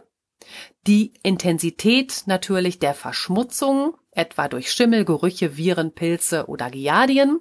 die 0.87 1.15
Intensität 1.23 2.23
natürlich 2.27 2.79
der 2.79 2.95
Verschmutzung, 2.95 3.97
etwa 4.13 4.49
durch 4.49 4.73
Schimmel, 4.73 5.05
Gerüche, 5.05 5.57
Viren, 5.57 5.95
Pilze 5.95 6.47
oder 6.47 6.71
Giardien, 6.71 7.41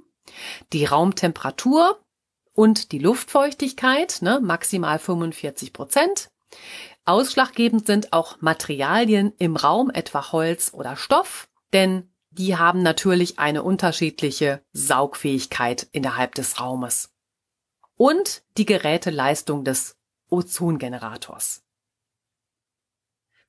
die 0.73 0.85
Raumtemperatur 0.85 1.99
und 2.53 2.91
die 2.91 2.99
Luftfeuchtigkeit, 2.99 4.21
ne, 4.21 4.39
maximal 4.41 4.99
45 4.99 5.73
Prozent. 5.73 6.29
Ausschlaggebend 7.05 7.87
sind 7.87 8.13
auch 8.13 8.41
Materialien 8.41 9.33
im 9.37 9.55
Raum, 9.55 9.89
etwa 9.89 10.31
Holz 10.31 10.71
oder 10.73 10.95
Stoff, 10.95 11.47
denn 11.73 12.11
die 12.31 12.57
haben 12.57 12.83
natürlich 12.83 13.39
eine 13.39 13.63
unterschiedliche 13.63 14.61
Saugfähigkeit 14.71 15.87
innerhalb 15.91 16.35
des 16.35 16.59
Raumes. 16.59 17.09
Und 17.95 18.43
die 18.57 18.65
Geräteleistung 18.65 19.63
des 19.65 19.97
Ozongenerators. 20.29 21.63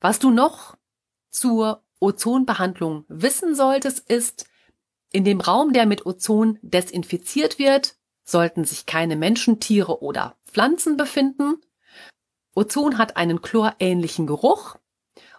Was 0.01 0.19
du 0.19 0.31
noch 0.31 0.77
zur 1.29 1.85
Ozonbehandlung 2.01 3.05
wissen 3.09 3.55
solltest, 3.55 4.09
ist, 4.11 4.47
in 5.13 5.25
dem 5.25 5.41
Raum, 5.41 5.73
der 5.73 5.87
mit 5.87 6.07
Ozon 6.07 6.59
desinfiziert 6.63 7.59
wird, 7.59 7.97
sollten 8.23 8.65
sich 8.65 8.87
keine 8.87 9.17
Menschen, 9.17 9.61
Tiere 9.61 10.03
oder 10.03 10.37
Pflanzen 10.47 10.97
befinden. 10.97 11.61
Ozon 12.55 12.97
hat 12.97 13.17
einen 13.17 13.43
chlorähnlichen 13.43 14.27
Geruch 14.27 14.77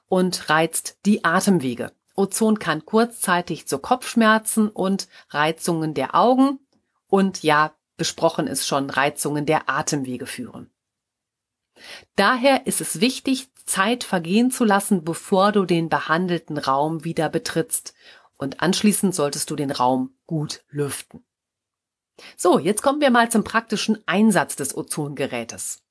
und 0.08 0.50
reizt 0.50 0.98
die 1.06 1.24
Atemwege. 1.24 1.94
Ozon 2.16 2.60
kann 2.60 2.86
kurzzeitig 2.86 3.68
zu 3.68 3.80
Kopfschmerzen 3.80 4.70
und 4.70 5.08
Reizungen 5.30 5.94
der 5.94 6.16
Augen 6.16 6.60
und 7.08 7.44
ja, 7.44 7.74
besprochen 7.98 8.48
ist 8.48 8.68
schon, 8.68 8.90
Reizungen 8.90 9.46
der 9.46 9.70
Atemwege 9.70 10.26
führen. 10.26 10.70
Daher 12.16 12.68
ist 12.68 12.82
es 12.82 13.00
wichtig, 13.00 13.51
Zeit 13.66 14.04
vergehen 14.04 14.52
zu 14.52 14.66
lassen, 14.66 15.04
bevor 15.04 15.52
du 15.52 15.66
den 15.66 15.90
behandelten 15.90 16.58
Raum 16.58 17.04
wieder 17.04 17.30
betrittst. 17.30 17.94
Und 18.38 18.62
anschließend 18.62 19.14
solltest 19.14 19.50
du 19.50 19.56
den 19.56 19.72
Raum 19.72 20.16
gut 20.26 20.64
lüften. 20.70 21.24
So, 22.38 22.60
jetzt 22.60 22.82
kommen 22.82 23.02
wir 23.02 23.12
mal 23.12 23.30
zum 23.30 23.44
praktischen 23.44 24.00
Einsatz 24.06 24.56
des 24.56 24.76
Ozongerätes. 24.76 25.84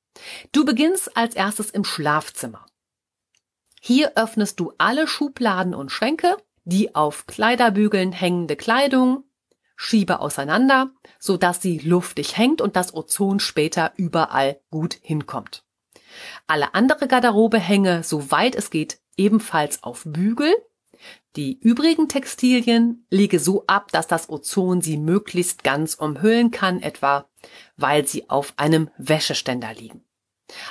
Du 0.53 0.65
beginnst 0.65 1.17
als 1.17 1.35
erstes 1.35 1.71
im 1.71 1.85
Schlafzimmer. 1.85 2.67
Hier 3.81 4.13
öffnest 4.17 4.61
du 4.61 4.73
alle 4.79 5.07
Schubladen 5.07 5.75
und 5.75 5.91
Schränke, 5.91 6.37
die 6.65 6.95
auf 6.95 7.27
Kleiderbügeln 7.27 8.13
hängende 8.13 8.57
Kleidung, 8.57 9.25
schiebe 9.77 10.21
auseinander, 10.21 10.91
sodass 11.19 11.63
sie 11.63 11.79
luftig 11.79 12.37
hängt 12.37 12.61
und 12.61 12.77
das 12.77 12.93
Ozon 12.93 13.41
später 13.41 13.93
überall 13.97 14.61
gut 14.71 14.99
hinkommt. 15.01 15.65
Alle 16.47 16.75
andere 16.75 17.09
Garderobe 17.09 17.59
hänge, 17.59 18.03
soweit 18.03 18.55
es 18.55 18.71
geht, 18.71 19.01
ebenfalls 19.17 19.83
auf 19.83 20.03
Bügel. 20.05 20.55
Die 21.37 21.59
übrigen 21.61 22.09
Textilien 22.09 23.07
lege 23.11 23.39
so 23.39 23.65
ab, 23.67 23.93
dass 23.93 24.07
das 24.07 24.29
Ozon 24.29 24.83
sie 24.83 24.97
möglichst 24.97 25.65
ganz 25.65 25.95
umhüllen 25.95 26.51
kann, 26.51 26.83
etwa 26.83 27.29
weil 27.77 28.07
sie 28.07 28.29
auf 28.29 28.55
einem 28.57 28.91
Wäscheständer 28.99 29.73
liegen. 29.73 30.05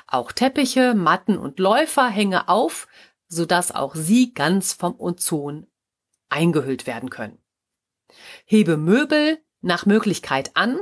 Auch 0.07 0.31
Teppiche, 0.31 0.93
Matten 0.93 1.37
und 1.37 1.59
Läufer 1.59 2.09
hänge 2.09 2.49
auf, 2.49 2.87
sodass 3.27 3.73
auch 3.73 3.95
sie 3.95 4.33
ganz 4.33 4.73
vom 4.73 4.99
Ozon 4.99 5.67
eingehüllt 6.29 6.85
werden 6.85 7.09
können. 7.09 7.39
Hebe 8.45 8.77
Möbel 8.77 9.39
nach 9.61 9.85
Möglichkeit 9.85 10.51
an, 10.55 10.79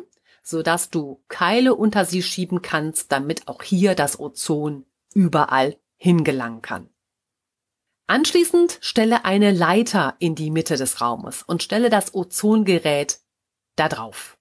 sodass 0.47 0.89
du 0.89 1.21
Keile 1.27 1.75
unter 1.75 2.05
sie 2.05 2.23
schieben 2.23 2.61
kannst, 2.61 3.11
damit 3.11 3.49
auch 3.49 3.63
hier 3.63 3.95
das 3.95 4.17
Ozon 4.17 4.85
überall 5.13 5.77
hingelangen 5.97 6.61
kann. 6.61 6.89
Anschließend 8.07 8.77
stelle 8.79 9.25
eine 9.25 9.51
Leiter 9.51 10.15
in 10.19 10.35
die 10.35 10.49
Mitte 10.49 10.77
des 10.77 11.01
Raumes 11.01 11.43
und 11.43 11.63
stelle 11.63 11.89
das 11.89 12.15
Ozongerät 12.15 13.19
da 13.75 13.89
drauf. 13.89 14.37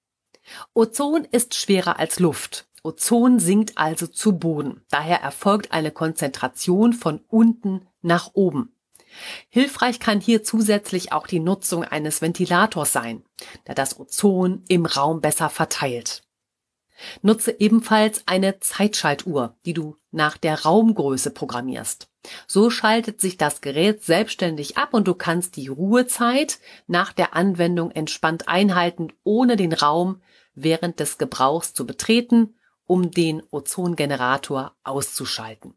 Ozon 0.74 1.24
ist 1.24 1.56
schwerer 1.56 1.98
als 1.98 2.20
Luft. 2.20 2.68
Ozon 2.84 3.40
sinkt 3.40 3.76
also 3.76 4.06
zu 4.06 4.38
Boden. 4.38 4.84
Daher 4.90 5.20
erfolgt 5.22 5.72
eine 5.72 5.90
Konzentration 5.90 6.92
von 6.92 7.24
unten 7.26 7.84
nach 8.02 8.30
oben. 8.34 8.75
Hilfreich 9.48 10.00
kann 10.00 10.20
hier 10.20 10.42
zusätzlich 10.42 11.12
auch 11.12 11.26
die 11.26 11.40
Nutzung 11.40 11.84
eines 11.84 12.22
Ventilators 12.22 12.92
sein, 12.92 13.24
da 13.64 13.74
das 13.74 13.98
Ozon 13.98 14.64
im 14.68 14.86
Raum 14.86 15.20
besser 15.20 15.50
verteilt. 15.50 16.22
Nutze 17.22 17.54
ebenfalls 17.58 18.22
eine 18.26 18.58
Zeitschaltuhr, 18.60 19.56
die 19.66 19.74
du 19.74 19.96
nach 20.10 20.36
der 20.36 20.62
Raumgröße 20.62 21.30
programmierst. 21.30 22.08
So 22.46 22.70
schaltet 22.70 23.20
sich 23.20 23.36
das 23.36 23.60
Gerät 23.60 24.02
selbstständig 24.02 24.76
ab 24.78 24.94
und 24.94 25.06
du 25.06 25.14
kannst 25.14 25.56
die 25.56 25.68
Ruhezeit 25.68 26.58
nach 26.86 27.12
der 27.12 27.34
Anwendung 27.34 27.90
entspannt 27.90 28.48
einhalten, 28.48 29.12
ohne 29.22 29.56
den 29.56 29.72
Raum 29.72 30.22
während 30.54 30.98
des 31.00 31.18
Gebrauchs 31.18 31.74
zu 31.74 31.86
betreten, 31.86 32.56
um 32.86 33.10
den 33.10 33.42
Ozongenerator 33.50 34.74
auszuschalten. 34.82 35.74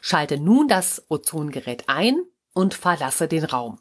Schalte 0.00 0.38
nun 0.38 0.68
das 0.68 1.04
Ozongerät 1.08 1.84
ein 1.88 2.22
und 2.54 2.74
verlasse 2.74 3.28
den 3.28 3.44
Raum. 3.44 3.80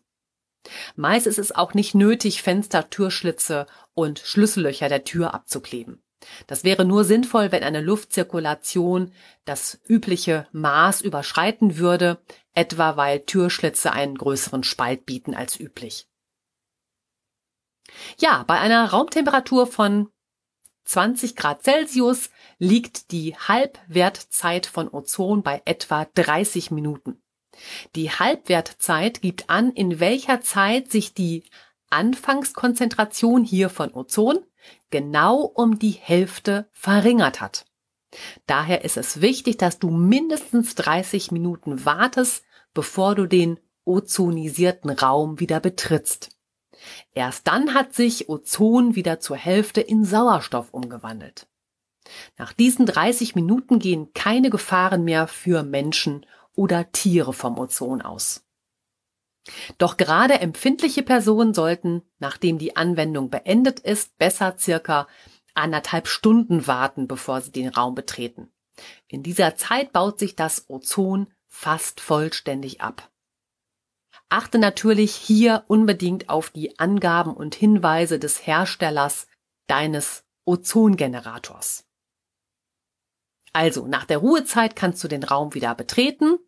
Meist 0.96 1.28
ist 1.28 1.40
es 1.40 1.54
auch 1.54 1.74
nicht 1.74 1.94
nötig, 1.96 2.42
Fenster, 2.42 2.90
Türschlitze 2.90 3.66
und 3.94 4.20
Schlüssellöcher 4.20 4.90
der 4.90 5.04
Tür 5.04 5.34
abzukleben. 5.34 6.04
Das 6.48 6.64
wäre 6.64 6.86
nur 6.86 7.04
sinnvoll, 7.04 7.52
wenn 7.52 7.64
eine 7.64 7.82
Luftzirkulation 7.82 9.12
das 9.46 9.80
übliche 9.88 10.48
Maß 10.52 11.02
überschreiten 11.02 11.78
würde, 11.78 12.22
etwa 12.54 12.96
weil 12.96 13.22
Türschlitze 13.22 13.92
einen 13.92 14.16
größeren 14.18 14.64
Spalt 14.64 15.06
bieten 15.06 15.36
als 15.36 15.60
üblich. 15.60 16.08
Ja, 18.18 18.44
bei 18.48 18.60
einer 18.60 18.90
Raumtemperatur 18.90 19.68
von 19.68 20.10
20 20.86 21.36
Grad 21.36 21.64
Celsius 21.64 22.30
liegt 22.58 23.12
die 23.12 23.36
Halbwertzeit 23.36 24.66
von 24.66 24.90
Ozon 24.90 25.44
bei 25.44 25.62
etwa 25.66 26.06
30 26.06 26.72
Minuten. 26.72 27.23
Die 27.96 28.12
Halbwertzeit 28.12 29.22
gibt 29.22 29.50
an, 29.50 29.72
in 29.72 30.00
welcher 30.00 30.42
Zeit 30.42 30.92
sich 30.92 31.14
die 31.14 31.44
Anfangskonzentration 31.90 33.44
hier 33.44 33.70
von 33.70 33.94
Ozon 33.94 34.40
genau 34.90 35.42
um 35.42 35.78
die 35.78 35.92
Hälfte 35.92 36.68
verringert 36.72 37.42
hat. 37.42 37.66
Daher 38.48 38.84
ist 38.84 38.98
es 38.98 39.22
wichtig, 39.22 39.58
dass 39.58 39.80
du 39.80 39.90
mindestens 39.90 40.76
30 40.76 41.32
Minuten 41.32 41.86
wartest, 41.86 42.44
bevor 42.74 43.16
du 43.16 43.26
den 43.26 43.60
ozonisierten 43.86 44.90
Raum 44.92 45.40
wieder 45.40 45.60
betrittst. 45.60 46.30
Erst 47.14 47.48
dann 47.48 47.74
hat 47.74 47.94
sich 47.94 48.30
Ozon 48.30 48.96
wieder 48.96 49.20
zur 49.20 49.38
Hälfte 49.38 49.82
in 49.82 50.04
Sauerstoff 50.04 50.74
umgewandelt. 50.74 51.48
Nach 52.38 52.54
diesen 52.54 52.86
30 52.86 53.36
Minuten 53.36 53.80
gehen 53.80 54.14
keine 54.14 54.50
Gefahren 54.50 55.04
mehr 55.04 55.28
für 55.28 55.64
Menschen 55.64 56.26
oder 56.56 56.92
Tiere 56.92 57.34
vom 57.34 57.58
Ozon 57.58 58.02
aus. 58.02 58.44
Doch 59.78 59.98
gerade 59.98 60.40
empfindliche 60.40 61.04
Personen 61.04 61.54
sollten, 61.54 62.02
nachdem 62.20 62.58
die 62.58 62.76
Anwendung 62.76 63.30
beendet 63.30 63.80
ist, 63.80 64.18
besser 64.18 64.56
circa 64.58 65.08
anderthalb 65.54 66.08
Stunden 66.08 66.66
warten, 66.68 67.08
bevor 67.08 67.42
sie 67.42 67.52
den 67.52 67.68
Raum 67.68 67.96
betreten. 67.96 68.52
In 69.08 69.22
dieser 69.22 69.56
Zeit 69.56 69.94
baut 69.94 70.18
sich 70.18 70.36
das 70.36 70.70
Ozon 70.70 71.28
fast 71.48 72.00
vollständig 72.00 72.82
ab. 72.82 73.12
Achte 74.30 74.58
natürlich 74.58 75.14
hier 75.14 75.64
unbedingt 75.68 76.30
auf 76.30 76.50
die 76.50 76.80
Angaben 76.80 77.34
und 77.36 77.54
Hinweise 77.54 78.18
des 78.18 78.48
Herstellers 78.48 79.28
deines 79.68 80.26
Ozongenerators. 80.46 81.86
Also, 83.54 83.88
nach 83.88 84.06
der 84.06 84.18
Ruhezeit 84.18 84.76
kannst 84.76 85.04
du 85.04 85.08
den 85.08 85.24
Raum 85.24 85.54
wieder 85.54 85.76
betreten. 85.76 86.40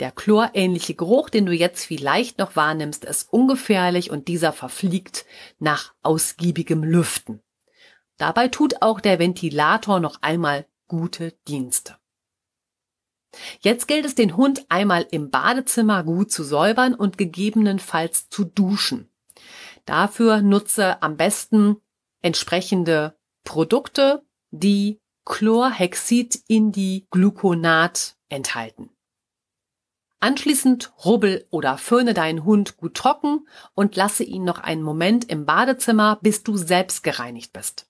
Der 0.00 0.10
chlorähnliche 0.10 0.94
Geruch, 0.94 1.28
den 1.28 1.44
du 1.44 1.52
jetzt 1.52 1.84
vielleicht 1.84 2.38
noch 2.38 2.56
wahrnimmst, 2.56 3.04
ist 3.04 3.30
ungefährlich 3.30 4.10
und 4.10 4.26
dieser 4.26 4.52
verfliegt 4.52 5.26
nach 5.58 5.92
ausgiebigem 6.02 6.82
Lüften. 6.82 7.42
Dabei 8.16 8.48
tut 8.48 8.80
auch 8.80 9.00
der 9.00 9.18
Ventilator 9.18 10.00
noch 10.00 10.22
einmal 10.22 10.66
gute 10.88 11.32
Dienste. 11.46 11.96
Jetzt 13.60 13.86
gilt 13.86 14.04
es, 14.04 14.14
den 14.14 14.36
Hund 14.36 14.64
einmal 14.68 15.06
im 15.10 15.30
Badezimmer 15.30 16.02
gut 16.02 16.32
zu 16.32 16.42
säubern 16.42 16.94
und 16.94 17.18
gegebenenfalls 17.18 18.28
zu 18.28 18.44
duschen. 18.44 19.08
Dafür 19.84 20.40
nutze 20.42 21.02
am 21.02 21.16
besten 21.16 21.76
entsprechende 22.22 23.16
Produkte, 23.44 24.22
die 24.50 25.00
Chlorhexid 25.30 26.42
in 26.48 26.72
die 26.72 27.06
Gluconat 27.12 28.16
enthalten. 28.28 28.90
Anschließend 30.18 30.92
rubbel 31.04 31.46
oder 31.50 31.78
föhne 31.78 32.14
deinen 32.14 32.44
Hund 32.44 32.76
gut 32.76 32.94
trocken 32.96 33.46
und 33.74 33.94
lasse 33.94 34.24
ihn 34.24 34.42
noch 34.42 34.58
einen 34.58 34.82
Moment 34.82 35.30
im 35.30 35.46
Badezimmer, 35.46 36.18
bis 36.20 36.42
du 36.42 36.56
selbst 36.56 37.04
gereinigt 37.04 37.52
bist. 37.52 37.88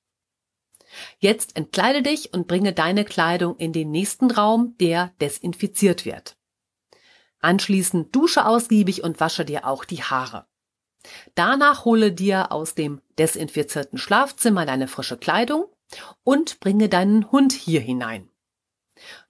Jetzt 1.18 1.56
entkleide 1.56 2.02
dich 2.02 2.34
und 2.34 2.46
bringe 2.46 2.74
deine 2.74 3.06
Kleidung 3.06 3.56
in 3.56 3.72
den 3.72 3.90
nächsten 3.90 4.30
Raum, 4.30 4.76
der 4.78 5.14
desinfiziert 5.22 6.04
wird. 6.04 6.36
Anschließend 7.40 8.14
dusche 8.14 8.44
ausgiebig 8.44 9.02
und 9.02 9.18
wasche 9.18 9.46
dir 9.46 9.66
auch 9.66 9.86
die 9.86 10.02
Haare. 10.02 10.46
Danach 11.34 11.86
hole 11.86 12.12
dir 12.12 12.52
aus 12.52 12.74
dem 12.74 13.00
desinfizierten 13.18 13.98
Schlafzimmer 13.98 14.66
deine 14.66 14.88
frische 14.88 15.16
Kleidung 15.16 15.64
und 16.22 16.60
bringe 16.60 16.88
deinen 16.88 17.30
Hund 17.30 17.52
hier 17.52 17.80
hinein. 17.80 18.30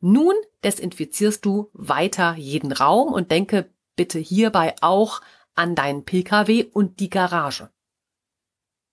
Nun 0.01 0.35
desinfizierst 0.64 1.44
du 1.44 1.70
weiter 1.73 2.35
jeden 2.37 2.73
Raum 2.73 3.12
und 3.12 3.31
denke 3.31 3.73
bitte 3.96 4.18
hierbei 4.18 4.75
auch 4.81 5.20
an 5.55 5.75
deinen 5.75 6.05
Pkw 6.05 6.64
und 6.73 7.01
die 7.01 7.11
Garage. 7.11 7.70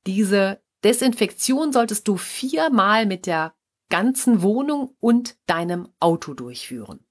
Diese 0.05 0.61
Desinfektion 0.83 1.73
solltest 1.73 2.07
du 2.07 2.17
viermal 2.17 3.05
mit 3.05 3.25
der 3.25 3.53
ganzen 3.89 4.41
Wohnung 4.41 4.95
und 4.99 5.37
deinem 5.47 5.89
Auto 5.99 6.33
durchführen. 6.33 7.05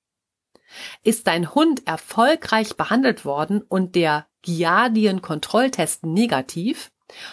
Ist 1.02 1.26
dein 1.26 1.54
Hund 1.54 1.86
erfolgreich 1.86 2.76
behandelt 2.76 3.24
worden 3.24 3.62
und 3.62 3.94
der 3.94 4.26
Giardien-Kontrolltest 4.42 6.04
negativ, 6.04 6.92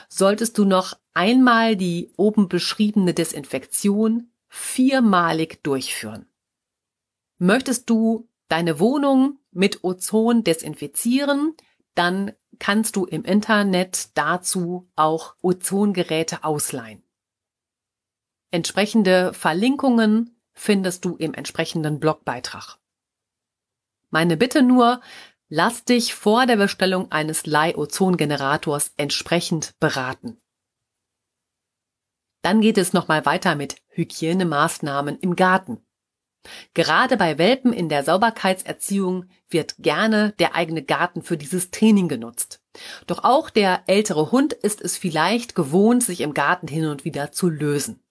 solltest 0.09 0.57
du 0.57 0.65
noch 0.65 0.97
einmal 1.13 1.75
die 1.75 2.11
oben 2.17 2.47
beschriebene 2.47 3.13
Desinfektion 3.13 4.31
viermalig 4.47 5.63
durchführen. 5.63 6.27
Möchtest 7.37 7.89
du 7.89 8.29
deine 8.47 8.79
Wohnung 8.79 9.39
mit 9.51 9.83
Ozon 9.83 10.43
desinfizieren, 10.43 11.55
dann 11.95 12.33
kannst 12.59 12.95
du 12.95 13.05
im 13.05 13.23
Internet 13.23 14.09
dazu 14.17 14.89
auch 14.95 15.35
Ozongeräte 15.41 16.43
ausleihen. 16.43 17.03
Entsprechende 18.51 19.33
Verlinkungen 19.33 20.39
findest 20.53 21.05
du 21.05 21.15
im 21.15 21.33
entsprechenden 21.33 21.99
Blogbeitrag. 21.99 22.77
Meine 24.11 24.37
Bitte 24.37 24.61
nur, 24.61 25.01
lass 25.55 25.83
dich 25.83 26.15
vor 26.15 26.47
der 26.47 26.55
Bestellung 26.55 27.11
eines 27.11 27.45
Leih-Ozongenerators 27.45 28.91
entsprechend 28.97 29.75
beraten. 29.79 30.41
Dann 32.41 32.59
geht 32.59 32.79
es 32.79 32.91
nochmal 32.91 33.27
weiter 33.27 33.53
mit 33.53 33.75
Hygienemaßnahmen 33.89 35.19
im 35.19 35.35
Garten. 35.35 35.85
Gerade 36.73 37.17
bei 37.17 37.37
Welpen 37.37 37.71
in 37.71 37.87
der 37.87 38.03
Sauberkeitserziehung 38.03 39.29
wird 39.47 39.75
gerne 39.77 40.33
der 40.39 40.55
eigene 40.55 40.81
Garten 40.81 41.21
für 41.21 41.37
dieses 41.37 41.69
Training 41.69 42.07
genutzt. 42.07 42.59
Doch 43.05 43.23
auch 43.23 43.51
der 43.51 43.83
ältere 43.85 44.31
Hund 44.31 44.53
ist 44.53 44.81
es 44.81 44.97
vielleicht 44.97 45.53
gewohnt, 45.53 46.01
sich 46.01 46.21
im 46.21 46.33
Garten 46.33 46.67
hin 46.67 46.87
und 46.87 47.05
wieder 47.05 47.31
zu 47.31 47.47
lösen. 47.47 48.03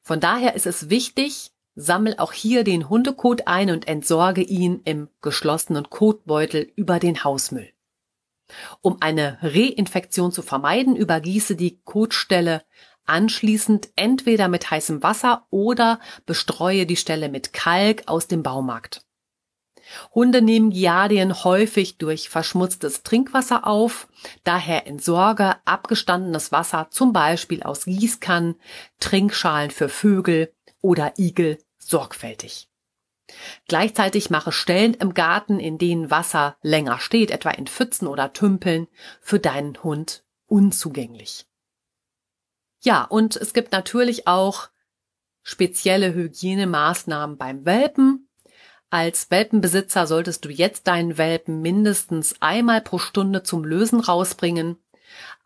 Von 0.00 0.20
daher 0.20 0.54
ist 0.54 0.66
es 0.66 0.88
wichtig, 0.88 1.53
sammel 1.74 2.16
auch 2.18 2.32
hier 2.32 2.64
den 2.64 2.88
Hundekot 2.88 3.46
ein 3.46 3.70
und 3.70 3.88
entsorge 3.88 4.42
ihn 4.42 4.80
im 4.84 5.08
geschlossenen 5.20 5.90
Kotbeutel 5.90 6.70
über 6.76 6.98
den 6.98 7.24
Hausmüll. 7.24 7.70
Um 8.80 8.98
eine 9.00 9.38
Reinfektion 9.42 10.30
zu 10.30 10.42
vermeiden, 10.42 10.96
übergieße 10.96 11.56
die 11.56 11.80
Kotstelle 11.84 12.62
anschließend 13.06 13.90
entweder 13.96 14.48
mit 14.48 14.70
heißem 14.70 15.02
Wasser 15.02 15.46
oder 15.50 16.00
bestreue 16.26 16.86
die 16.86 16.96
Stelle 16.96 17.28
mit 17.28 17.52
Kalk 17.52 18.04
aus 18.06 18.28
dem 18.28 18.42
Baumarkt. 18.42 19.02
Hunde 20.14 20.40
nehmen 20.40 20.70
Giardien 20.70 21.44
häufig 21.44 21.98
durch 21.98 22.30
verschmutztes 22.30 23.02
Trinkwasser 23.02 23.66
auf, 23.66 24.08
daher 24.42 24.86
entsorge 24.86 25.56
abgestandenes 25.66 26.52
Wasser 26.52 26.88
zum 26.90 27.12
Beispiel 27.12 27.62
aus 27.62 27.84
Gießkannen, 27.84 28.56
Trinkschalen 28.98 29.70
für 29.70 29.90
Vögel 29.90 30.52
oder 30.80 31.14
Igel 31.18 31.58
sorgfältig. 31.88 32.68
Gleichzeitig 33.68 34.30
mache 34.30 34.52
Stellen 34.52 34.94
im 34.94 35.14
Garten, 35.14 35.58
in 35.58 35.78
denen 35.78 36.10
Wasser 36.10 36.56
länger 36.62 36.98
steht, 36.98 37.30
etwa 37.30 37.50
in 37.50 37.66
Pfützen 37.66 38.06
oder 38.06 38.32
Tümpeln, 38.32 38.86
für 39.20 39.38
deinen 39.38 39.82
Hund 39.82 40.24
unzugänglich. 40.46 41.46
Ja, 42.80 43.04
und 43.04 43.36
es 43.36 43.54
gibt 43.54 43.72
natürlich 43.72 44.26
auch 44.26 44.68
spezielle 45.42 46.12
Hygienemaßnahmen 46.12 47.38
beim 47.38 47.64
Welpen. 47.64 48.28
Als 48.90 49.30
Welpenbesitzer 49.30 50.06
solltest 50.06 50.44
du 50.44 50.50
jetzt 50.50 50.86
deinen 50.86 51.16
Welpen 51.16 51.62
mindestens 51.62 52.40
einmal 52.40 52.82
pro 52.82 52.98
Stunde 52.98 53.42
zum 53.42 53.64
Lösen 53.64 54.00
rausbringen, 54.00 54.76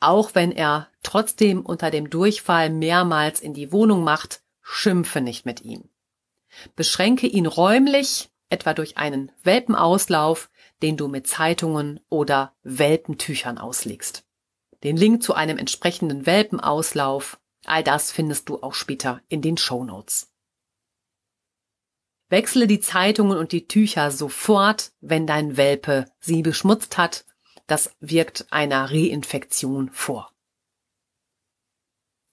auch 0.01 0.35
wenn 0.35 0.53
er 0.53 0.89
trotzdem 1.03 1.65
unter 1.65 1.91
dem 1.91 2.11
Durchfall 2.11 2.71
mehrmals 2.71 3.41
in 3.41 3.55
die 3.55 3.73
Wohnung 3.73 4.03
macht, 4.03 4.43
schimpfe 4.61 5.21
nicht 5.21 5.47
mit 5.47 5.63
ihm. 5.63 5.89
Beschränke 6.77 7.27
ihn 7.27 7.47
räumlich, 7.47 8.31
etwa 8.51 8.75
durch 8.75 8.97
einen 8.97 9.33
Welpenauslauf, 9.43 10.51
den 10.83 10.97
du 10.97 11.09
mit 11.09 11.27
Zeitungen 11.27 12.01
oder 12.09 12.55
Welpentüchern 12.63 13.59
auslegst. 13.59 14.25
Den 14.85 14.97
Link 14.97 15.23
zu 15.23 15.35
einem 15.35 15.59
entsprechenden 15.59 16.25
Welpenauslauf, 16.25 17.41
all 17.65 17.83
das 17.83 18.13
findest 18.13 18.49
du 18.49 18.63
auch 18.63 18.75
später 18.75 19.21
in 19.29 19.43
den 19.43 19.57
Show 19.57 19.85
Notes. 19.85 20.33
Wechsle 22.31 22.67
die 22.67 22.81
Zeitungen 22.81 23.39
und 23.39 23.53
die 23.53 23.67
Tücher 23.67 24.11
sofort, 24.11 24.93
wenn 25.01 25.27
dein 25.27 25.57
Welpe 25.57 26.05
sie 26.21 26.43
beschmutzt 26.43 26.99
hat. 26.99 27.25
Das 27.67 27.97
wirkt 28.01 28.47
einer 28.51 28.91
Reinfektion 28.91 29.91
vor. 29.91 30.31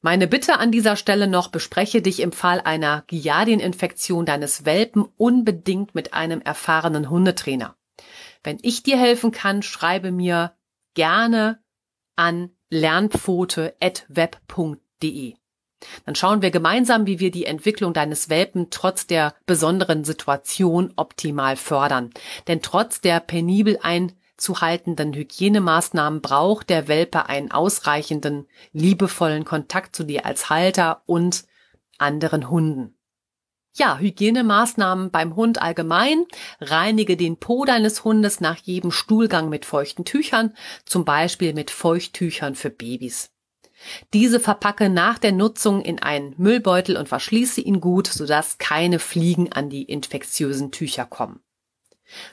Meine 0.06 0.28
Bitte 0.28 0.60
an 0.60 0.72
dieser 0.72 0.96
Stelle 0.98 1.26
noch, 1.26 1.48
bespreche 1.48 2.04
dich 2.04 2.20
im 2.20 2.32
Fall 2.32 2.62
einer 2.62 3.04
Giardieninfektion 3.08 4.28
deines 4.28 4.64
Welpen 4.64 5.08
unbedingt 5.18 5.96
mit 5.96 6.14
einem 6.14 6.42
erfahrenen 6.42 7.10
Hundetrainer. 7.10 7.76
Wenn 8.44 8.60
ich 8.62 8.84
dir 8.84 9.00
helfen 9.00 9.32
kann, 9.32 9.64
schreibe 9.64 10.12
mir 10.12 10.54
gerne 10.94 11.58
an 12.16 12.52
lernpfote.web.de. 12.70 15.34
Dann 16.06 16.14
schauen 16.14 16.44
wir 16.44 16.52
gemeinsam, 16.52 17.08
wie 17.08 17.20
wir 17.20 17.32
die 17.32 17.46
Entwicklung 17.46 17.94
deines 17.94 18.30
Welpen 18.30 18.68
trotz 18.70 19.08
der 19.08 19.34
besonderen 19.48 20.04
Situation 20.04 20.94
optimal 20.98 21.56
fördern. 21.56 22.12
Denn 22.48 22.62
trotz 22.62 23.02
der 23.02 23.22
penibel 23.22 23.80
ein 23.82 24.12
zu 24.38 24.62
haltenden 24.62 25.14
Hygienemaßnahmen 25.14 26.22
braucht 26.22 26.70
der 26.70 26.88
Welpe 26.88 27.28
einen 27.28 27.52
ausreichenden, 27.52 28.48
liebevollen 28.74 29.46
Kontakt 29.46 29.96
zu 29.96 30.04
dir 30.04 30.26
als 30.26 30.50
Halter 30.50 31.02
und 31.06 31.46
anderen 31.98 32.50
Hunden. 32.50 32.96
Ja, 33.78 33.98
Hygienemaßnahmen 33.98 35.12
beim 35.12 35.36
Hund 35.36 35.62
allgemein. 35.62 36.26
Reinige 36.62 37.18
den 37.18 37.38
Po 37.38 37.66
deines 37.66 38.06
Hundes 38.06 38.40
nach 38.40 38.58
jedem 38.58 38.92
Stuhlgang 38.92 39.50
mit 39.50 39.66
feuchten 39.66 40.06
Tüchern, 40.06 40.54
zum 40.86 41.04
Beispiel 41.04 41.54
mit 41.54 41.72
Feuchttüchern 41.72 42.56
für 42.56 42.70
Babys. 42.70 43.32
Diese 44.14 44.40
verpacke 44.40 44.90
nach 44.90 45.20
der 45.20 45.34
Nutzung 45.34 45.82
in 45.82 46.02
einen 46.02 46.34
Müllbeutel 46.38 46.96
und 46.96 47.10
verschließe 47.10 47.60
ihn 47.60 47.82
gut, 47.82 48.08
sodass 48.08 48.58
keine 48.58 49.00
Fliegen 49.00 49.52
an 49.52 49.70
die 49.70 49.84
infektiösen 49.84 50.72
Tücher 50.72 51.06
kommen. 51.06 51.42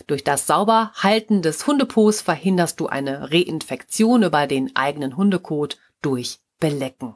Durch 0.07 0.25
das 0.25 0.47
Sauberhalten 0.47 1.43
des 1.43 1.67
Hundepos 1.67 2.21
verhinderst 2.21 2.79
du 2.81 2.87
eine 2.87 3.33
Reinfektion 3.33 4.23
über 4.23 4.47
den 4.47 4.77
eigenen 4.77 5.17
Hundekot 5.17 5.79
durch 6.03 6.41
Belecken. 6.61 7.15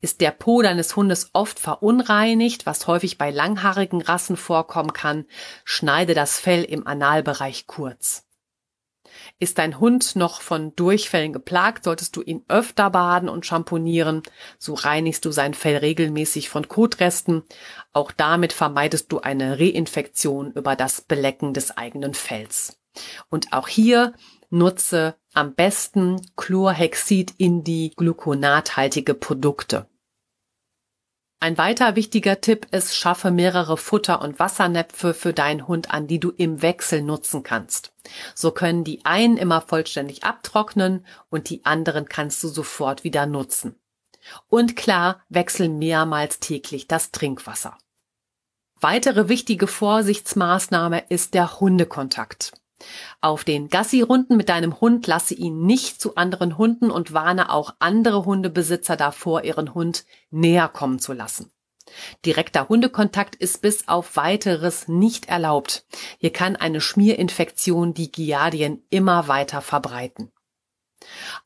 Ist 0.00 0.20
der 0.20 0.30
Po 0.30 0.62
deines 0.62 0.94
Hundes 0.96 1.30
oft 1.32 1.58
verunreinigt, 1.58 2.66
was 2.66 2.86
häufig 2.86 3.18
bei 3.18 3.30
langhaarigen 3.30 4.02
Rassen 4.02 4.36
vorkommen 4.36 4.92
kann, 4.92 5.26
schneide 5.64 6.14
das 6.14 6.38
Fell 6.38 6.64
im 6.64 6.86
Analbereich 6.86 7.66
kurz. 7.66 8.26
Ist 9.38 9.58
dein 9.58 9.80
Hund 9.80 10.16
noch 10.16 10.40
von 10.40 10.74
Durchfällen 10.76 11.32
geplagt, 11.32 11.84
solltest 11.84 12.16
du 12.16 12.22
ihn 12.22 12.44
öfter 12.48 12.90
baden 12.90 13.28
und 13.28 13.46
schamponieren. 13.46 14.22
So 14.58 14.74
reinigst 14.74 15.24
du 15.24 15.30
sein 15.30 15.54
Fell 15.54 15.76
regelmäßig 15.76 16.48
von 16.48 16.68
Kotresten. 16.68 17.42
Auch 17.92 18.12
damit 18.12 18.52
vermeidest 18.52 19.10
du 19.12 19.20
eine 19.20 19.58
Reinfektion 19.58 20.52
über 20.52 20.76
das 20.76 21.00
Belecken 21.00 21.54
des 21.54 21.76
eigenen 21.76 22.14
Fells. 22.14 22.78
Und 23.28 23.52
auch 23.52 23.68
hier 23.68 24.14
nutze 24.50 25.16
am 25.32 25.54
besten 25.54 26.20
Chlorhexid 26.36 27.34
in 27.38 27.64
die 27.64 27.92
gluconathaltige 27.96 29.14
Produkte. 29.14 29.88
Ein 31.44 31.58
weiter 31.58 31.94
wichtiger 31.94 32.40
Tipp 32.40 32.68
ist, 32.70 32.96
schaffe 32.96 33.30
mehrere 33.30 33.76
Futter- 33.76 34.22
und 34.22 34.38
Wassernäpfe 34.38 35.12
für 35.12 35.34
deinen 35.34 35.68
Hund 35.68 35.90
an, 35.90 36.06
die 36.06 36.18
du 36.18 36.30
im 36.30 36.62
Wechsel 36.62 37.02
nutzen 37.02 37.42
kannst. 37.42 37.92
So 38.34 38.50
können 38.50 38.82
die 38.82 39.04
einen 39.04 39.36
immer 39.36 39.60
vollständig 39.60 40.24
abtrocknen 40.24 41.04
und 41.28 41.50
die 41.50 41.62
anderen 41.66 42.08
kannst 42.08 42.42
du 42.42 42.48
sofort 42.48 43.04
wieder 43.04 43.26
nutzen. 43.26 43.78
Und 44.48 44.74
klar, 44.74 45.22
wechsel 45.28 45.68
mehrmals 45.68 46.40
täglich 46.40 46.88
das 46.88 47.10
Trinkwasser. 47.10 47.76
Weitere 48.80 49.28
wichtige 49.28 49.66
Vorsichtsmaßnahme 49.66 51.04
ist 51.10 51.34
der 51.34 51.60
Hundekontakt. 51.60 52.52
Auf 53.20 53.44
den 53.44 53.68
Gassi-Runden 53.68 54.36
mit 54.36 54.48
deinem 54.48 54.80
Hund 54.80 55.06
lasse 55.06 55.34
ihn 55.34 55.64
nicht 55.64 56.00
zu 56.00 56.16
anderen 56.16 56.58
Hunden 56.58 56.90
und 56.90 57.12
warne 57.12 57.50
auch 57.50 57.74
andere 57.78 58.24
Hundebesitzer 58.24 58.96
davor, 58.96 59.44
ihren 59.44 59.74
Hund 59.74 60.04
näher 60.30 60.68
kommen 60.68 60.98
zu 60.98 61.12
lassen. 61.12 61.50
Direkter 62.24 62.68
Hundekontakt 62.68 63.36
ist 63.36 63.60
bis 63.62 63.88
auf 63.88 64.16
weiteres 64.16 64.88
nicht 64.88 65.28
erlaubt. 65.28 65.86
Hier 66.18 66.32
kann 66.32 66.56
eine 66.56 66.80
Schmierinfektion 66.80 67.94
die 67.94 68.10
Giardien 68.10 68.82
immer 68.90 69.28
weiter 69.28 69.60
verbreiten. 69.60 70.32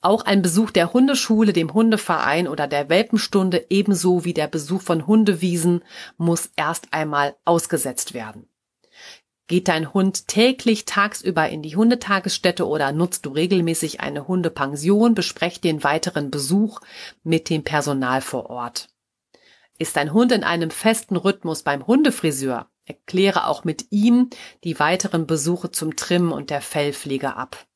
Auch 0.00 0.24
ein 0.24 0.40
Besuch 0.40 0.70
der 0.70 0.92
Hundeschule, 0.92 1.52
dem 1.52 1.74
Hundeverein 1.74 2.46
oder 2.46 2.68
der 2.68 2.88
Welpenstunde 2.88 3.66
ebenso 3.70 4.24
wie 4.24 4.34
der 4.34 4.46
Besuch 4.46 4.82
von 4.82 5.06
Hundewiesen 5.06 5.82
muss 6.16 6.50
erst 6.54 6.92
einmal 6.92 7.36
ausgesetzt 7.44 8.14
werden. 8.14 8.48
Geht 9.48 9.68
dein 9.68 9.94
Hund 9.94 10.28
täglich 10.28 10.84
tagsüber 10.84 11.48
in 11.48 11.62
die 11.62 11.74
Hundetagesstätte 11.74 12.66
oder 12.66 12.92
nutzt 12.92 13.24
du 13.24 13.30
regelmäßig 13.30 14.00
eine 14.00 14.28
Hundepension, 14.28 15.14
besprecht 15.14 15.64
den 15.64 15.82
weiteren 15.82 16.30
Besuch 16.30 16.80
mit 17.24 17.48
dem 17.48 17.64
Personal 17.64 18.20
vor 18.20 18.50
Ort. 18.50 18.88
Ist 19.78 19.96
dein 19.96 20.12
Hund 20.12 20.32
in 20.32 20.44
einem 20.44 20.70
festen 20.70 21.16
Rhythmus 21.16 21.62
beim 21.62 21.86
Hundefriseur, 21.86 22.68
erkläre 22.84 23.46
auch 23.46 23.64
mit 23.64 23.86
ihm 23.90 24.28
die 24.64 24.78
weiteren 24.78 25.26
Besuche 25.26 25.70
zum 25.70 25.96
Trimmen 25.96 26.32
und 26.32 26.50
der 26.50 26.60
Fellpflege 26.60 27.34
ab. 27.34 27.67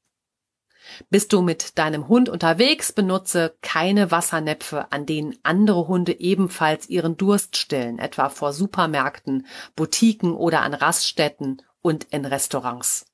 Bist 1.10 1.32
du 1.32 1.42
mit 1.42 1.78
deinem 1.78 2.08
Hund 2.08 2.28
unterwegs, 2.28 2.92
benutze 2.92 3.54
keine 3.62 4.10
Wassernäpfe, 4.10 4.90
an 4.90 5.06
denen 5.06 5.36
andere 5.42 5.88
Hunde 5.88 6.18
ebenfalls 6.18 6.88
ihren 6.88 7.16
Durst 7.16 7.56
stillen, 7.56 7.98
etwa 7.98 8.28
vor 8.28 8.52
Supermärkten, 8.52 9.46
Boutiquen 9.76 10.32
oder 10.32 10.62
an 10.62 10.74
Raststätten 10.74 11.62
und 11.80 12.04
in 12.04 12.24
Restaurants. 12.24 13.06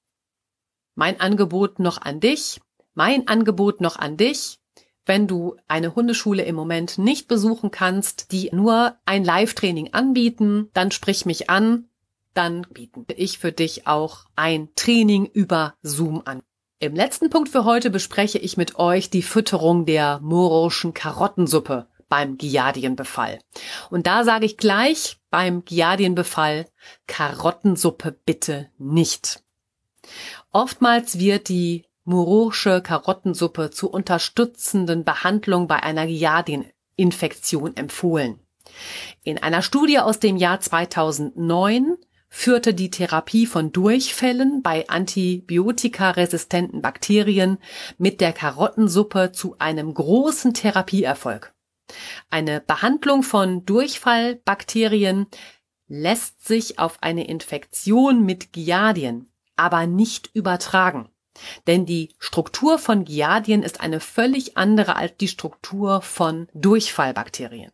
Mein 0.94 1.20
Angebot 1.20 1.78
noch 1.78 2.00
an 2.00 2.20
dich, 2.20 2.60
mein 2.94 3.28
Angebot 3.28 3.80
noch 3.80 3.96
an 3.96 4.16
dich, 4.16 4.58
wenn 5.06 5.26
du 5.26 5.56
eine 5.68 5.94
Hundeschule 5.94 6.42
im 6.42 6.54
Moment 6.54 6.98
nicht 6.98 7.28
besuchen 7.28 7.70
kannst, 7.70 8.30
die 8.30 8.50
nur 8.52 8.96
ein 9.06 9.24
Live-Training 9.24 9.94
anbieten, 9.94 10.68
dann 10.74 10.90
sprich 10.90 11.24
mich 11.24 11.48
an, 11.48 11.88
dann 12.34 12.62
bieten 12.70 13.06
ich 13.16 13.38
für 13.38 13.50
dich 13.50 13.86
auch 13.86 14.26
ein 14.36 14.68
Training 14.74 15.24
über 15.24 15.74
Zoom 15.82 16.22
an. 16.24 16.42
Im 16.80 16.94
letzten 16.94 17.28
Punkt 17.28 17.48
für 17.48 17.64
heute 17.64 17.90
bespreche 17.90 18.38
ich 18.38 18.56
mit 18.56 18.78
euch 18.78 19.10
die 19.10 19.22
Fütterung 19.22 19.84
der 19.84 20.20
morischen 20.20 20.94
Karottensuppe 20.94 21.88
beim 22.08 22.38
Giardienbefall. 22.38 23.40
Und 23.90 24.06
da 24.06 24.22
sage 24.22 24.46
ich 24.46 24.56
gleich 24.56 25.16
beim 25.28 25.64
Giardienbefall 25.64 26.66
Karottensuppe 27.08 28.12
bitte 28.24 28.70
nicht. 28.78 29.42
Oftmals 30.52 31.18
wird 31.18 31.48
die 31.48 31.84
Murorsche 32.04 32.80
Karottensuppe 32.80 33.70
zur 33.70 33.92
unterstützenden 33.92 35.02
Behandlung 35.02 35.66
bei 35.66 35.82
einer 35.82 36.06
Giardieninfektion 36.06 37.76
empfohlen. 37.76 38.38
In 39.24 39.42
einer 39.42 39.62
Studie 39.62 39.98
aus 39.98 40.20
dem 40.20 40.36
Jahr 40.36 40.60
2009 40.60 41.96
führte 42.28 42.74
die 42.74 42.90
Therapie 42.90 43.46
von 43.46 43.72
Durchfällen 43.72 44.62
bei 44.62 44.88
antibiotikaresistenten 44.88 46.82
Bakterien 46.82 47.58
mit 47.96 48.20
der 48.20 48.32
Karottensuppe 48.32 49.32
zu 49.32 49.56
einem 49.58 49.94
großen 49.94 50.54
Therapieerfolg. 50.54 51.54
Eine 52.30 52.60
Behandlung 52.60 53.22
von 53.22 53.64
Durchfallbakterien 53.64 55.26
lässt 55.86 56.46
sich 56.46 56.78
auf 56.78 57.02
eine 57.02 57.26
Infektion 57.26 58.24
mit 58.24 58.52
Giardien 58.52 59.30
aber 59.58 59.86
nicht 59.86 60.30
übertragen. 60.34 61.08
Denn 61.66 61.84
die 61.84 62.14
Struktur 62.18 62.78
von 62.78 63.04
Giardien 63.04 63.62
ist 63.62 63.80
eine 63.80 64.00
völlig 64.00 64.56
andere 64.56 64.96
als 64.96 65.16
die 65.18 65.28
Struktur 65.28 66.00
von 66.00 66.48
Durchfallbakterien. 66.54 67.70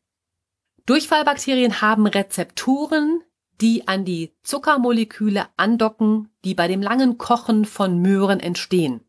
Durchfallbakterien 0.86 1.80
haben 1.80 2.06
Rezeptoren, 2.06 3.22
die 3.60 3.88
an 3.88 4.04
die 4.04 4.32
Zuckermoleküle 4.42 5.46
andocken, 5.56 6.28
die 6.44 6.54
bei 6.54 6.68
dem 6.68 6.82
langen 6.82 7.18
Kochen 7.18 7.64
von 7.64 8.00
Möhren 8.00 8.40
entstehen. 8.40 9.00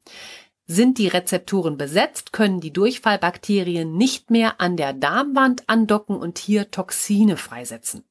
Sind 0.68 0.98
die 0.98 1.08
Rezeptoren 1.08 1.78
besetzt, 1.78 2.34
können 2.34 2.60
die 2.60 2.74
Durchfallbakterien 2.74 3.96
nicht 3.96 4.32
mehr 4.32 4.60
an 4.60 4.78
der 4.78 4.94
Darmwand 4.94 5.64
andocken 5.68 6.18
und 6.18 6.40
hier 6.40 6.72
Toxine 6.72 7.38
freisetzen. 7.38 8.04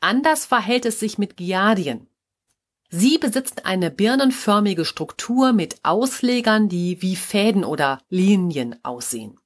Anders 0.00 0.46
verhält 0.46 0.86
es 0.86 1.00
sich 1.00 1.18
mit 1.18 1.36
Giardien. 1.36 2.08
Sie 2.88 3.18
besitzt 3.18 3.66
eine 3.66 3.90
birnenförmige 3.90 4.84
Struktur 4.84 5.52
mit 5.52 5.78
Auslegern, 5.82 6.68
die 6.68 7.02
wie 7.02 7.16
Fäden 7.16 7.64
oder 7.64 8.00
Linien 8.08 8.76
aussehen. 8.84 9.38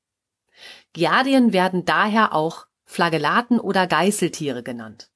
Giardien 0.92 1.52
werden 1.52 1.84
daher 1.84 2.34
auch 2.34 2.66
Flagellaten 2.84 3.60
oder 3.60 3.86
Geißeltiere 3.86 4.62
genannt. 4.62 5.09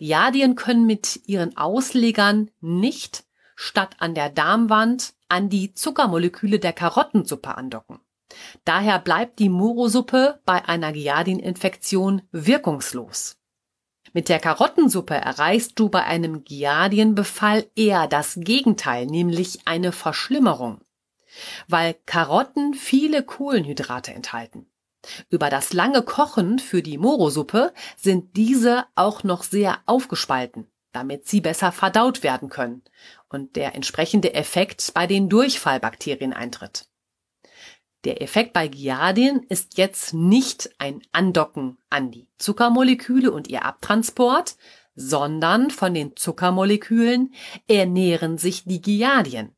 Giardien 0.00 0.54
können 0.54 0.86
mit 0.86 1.28
ihren 1.28 1.58
Auslegern 1.58 2.50
nicht 2.62 3.24
statt 3.54 3.96
an 3.98 4.14
der 4.14 4.30
Darmwand 4.30 5.12
an 5.28 5.50
die 5.50 5.74
Zuckermoleküle 5.74 6.58
der 6.58 6.72
Karottensuppe 6.72 7.54
andocken. 7.54 8.00
Daher 8.64 8.98
bleibt 8.98 9.38
die 9.38 9.50
Morosuppe 9.50 10.40
bei 10.46 10.66
einer 10.66 10.92
Giardieninfektion 10.92 12.22
wirkungslos. 12.32 13.36
Mit 14.14 14.30
der 14.30 14.40
Karottensuppe 14.40 15.16
erreichst 15.16 15.78
du 15.78 15.90
bei 15.90 16.02
einem 16.04 16.44
Giardienbefall 16.44 17.66
eher 17.76 18.06
das 18.06 18.38
Gegenteil, 18.40 19.04
nämlich 19.04 19.66
eine 19.66 19.92
Verschlimmerung, 19.92 20.80
weil 21.68 21.94
Karotten 22.06 22.72
viele 22.72 23.22
Kohlenhydrate 23.22 24.14
enthalten. 24.14 24.69
Über 25.28 25.50
das 25.50 25.72
lange 25.72 26.02
Kochen 26.02 26.58
für 26.58 26.82
die 26.82 26.98
Morosuppe 26.98 27.72
sind 27.96 28.36
diese 28.36 28.84
auch 28.94 29.24
noch 29.24 29.42
sehr 29.42 29.78
aufgespalten, 29.86 30.66
damit 30.92 31.26
sie 31.26 31.40
besser 31.40 31.72
verdaut 31.72 32.22
werden 32.22 32.48
können 32.48 32.82
und 33.28 33.56
der 33.56 33.74
entsprechende 33.74 34.34
Effekt 34.34 34.92
bei 34.94 35.06
den 35.06 35.28
Durchfallbakterien 35.28 36.32
eintritt. 36.32 36.86
Der 38.04 38.22
Effekt 38.22 38.54
bei 38.54 38.66
Giardien 38.68 39.42
ist 39.42 39.76
jetzt 39.76 40.14
nicht 40.14 40.70
ein 40.78 41.02
Andocken 41.12 41.76
an 41.90 42.10
die 42.10 42.28
Zuckermoleküle 42.38 43.30
und 43.30 43.48
ihr 43.48 43.64
Abtransport, 43.64 44.56
sondern 44.94 45.70
von 45.70 45.92
den 45.92 46.16
Zuckermolekülen 46.16 47.34
ernähren 47.68 48.38
sich 48.38 48.64
die 48.64 48.80
Giardien. 48.80 49.54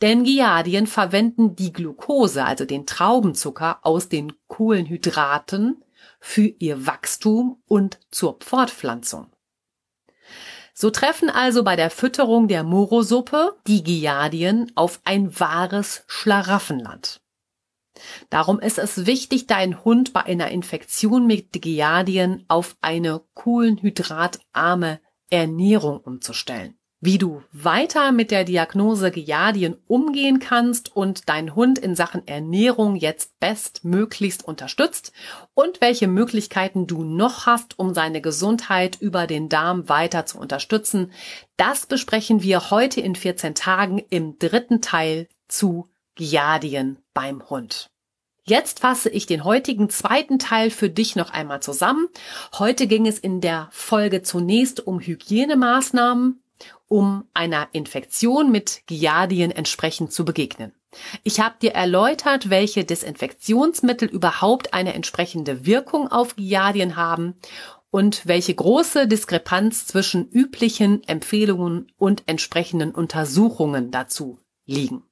Denn 0.00 0.24
Giardien 0.24 0.86
verwenden 0.86 1.56
die 1.56 1.72
Glucose, 1.72 2.44
also 2.44 2.64
den 2.64 2.86
Traubenzucker 2.86 3.80
aus 3.82 4.08
den 4.08 4.32
Kohlenhydraten 4.46 5.82
für 6.20 6.46
ihr 6.46 6.86
Wachstum 6.86 7.62
und 7.66 7.98
zur 8.10 8.38
Fortpflanzung. 8.40 9.26
So 10.74 10.90
treffen 10.90 11.30
also 11.30 11.64
bei 11.64 11.74
der 11.74 11.90
Fütterung 11.90 12.48
der 12.48 12.62
Morosuppe 12.62 13.56
die 13.66 13.82
Giardien 13.82 14.70
auf 14.74 15.00
ein 15.04 15.38
wahres 15.40 16.04
Schlaraffenland. 16.06 17.22
Darum 18.28 18.60
ist 18.60 18.78
es 18.78 19.06
wichtig, 19.06 19.46
deinen 19.46 19.84
Hund 19.84 20.12
bei 20.12 20.24
einer 20.24 20.50
Infektion 20.50 21.26
mit 21.26 21.50
Giardien 21.62 22.44
auf 22.48 22.76
eine 22.82 23.22
kohlenhydratarme 23.32 25.00
Ernährung 25.30 26.00
umzustellen 26.00 26.78
wie 27.06 27.18
du 27.18 27.40
weiter 27.52 28.10
mit 28.10 28.32
der 28.32 28.42
Diagnose 28.42 29.12
Giardien 29.12 29.76
umgehen 29.86 30.40
kannst 30.40 30.96
und 30.96 31.28
deinen 31.28 31.54
Hund 31.54 31.78
in 31.78 31.94
Sachen 31.94 32.26
Ernährung 32.26 32.96
jetzt 32.96 33.38
bestmöglichst 33.38 34.44
unterstützt 34.44 35.12
und 35.54 35.80
welche 35.80 36.08
Möglichkeiten 36.08 36.88
du 36.88 37.04
noch 37.04 37.46
hast, 37.46 37.78
um 37.78 37.94
seine 37.94 38.20
Gesundheit 38.20 38.98
über 39.00 39.28
den 39.28 39.48
Darm 39.48 39.88
weiter 39.88 40.26
zu 40.26 40.40
unterstützen, 40.40 41.12
das 41.56 41.86
besprechen 41.86 42.42
wir 42.42 42.72
heute 42.72 43.00
in 43.00 43.14
14 43.14 43.54
Tagen 43.54 44.02
im 44.10 44.40
dritten 44.40 44.82
Teil 44.82 45.28
zu 45.46 45.88
Giardien 46.16 46.98
beim 47.14 47.48
Hund. 47.48 47.88
Jetzt 48.42 48.80
fasse 48.80 49.10
ich 49.10 49.26
den 49.26 49.44
heutigen 49.44 49.90
zweiten 49.90 50.40
Teil 50.40 50.70
für 50.70 50.90
dich 50.90 51.14
noch 51.14 51.30
einmal 51.30 51.62
zusammen. 51.62 52.08
Heute 52.58 52.88
ging 52.88 53.06
es 53.06 53.20
in 53.20 53.40
der 53.40 53.68
Folge 53.70 54.22
zunächst 54.22 54.84
um 54.84 54.98
Hygienemaßnahmen, 54.98 56.42
um 56.88 57.24
einer 57.34 57.68
Infektion 57.72 58.50
mit 58.50 58.82
Giardien 58.86 59.50
entsprechend 59.50 60.12
zu 60.12 60.24
begegnen. 60.24 60.72
Ich 61.24 61.40
habe 61.40 61.56
dir 61.60 61.72
erläutert, 61.72 62.48
welche 62.48 62.84
Desinfektionsmittel 62.84 64.08
überhaupt 64.08 64.72
eine 64.72 64.94
entsprechende 64.94 65.66
Wirkung 65.66 66.08
auf 66.10 66.36
Giardien 66.36 66.96
haben 66.96 67.34
und 67.90 68.26
welche 68.26 68.54
große 68.54 69.06
Diskrepanz 69.06 69.86
zwischen 69.86 70.28
üblichen 70.28 71.02
Empfehlungen 71.04 71.92
und 71.96 72.22
entsprechenden 72.26 72.92
Untersuchungen 72.92 73.90
dazu 73.90 74.38
liegen. 74.64 75.02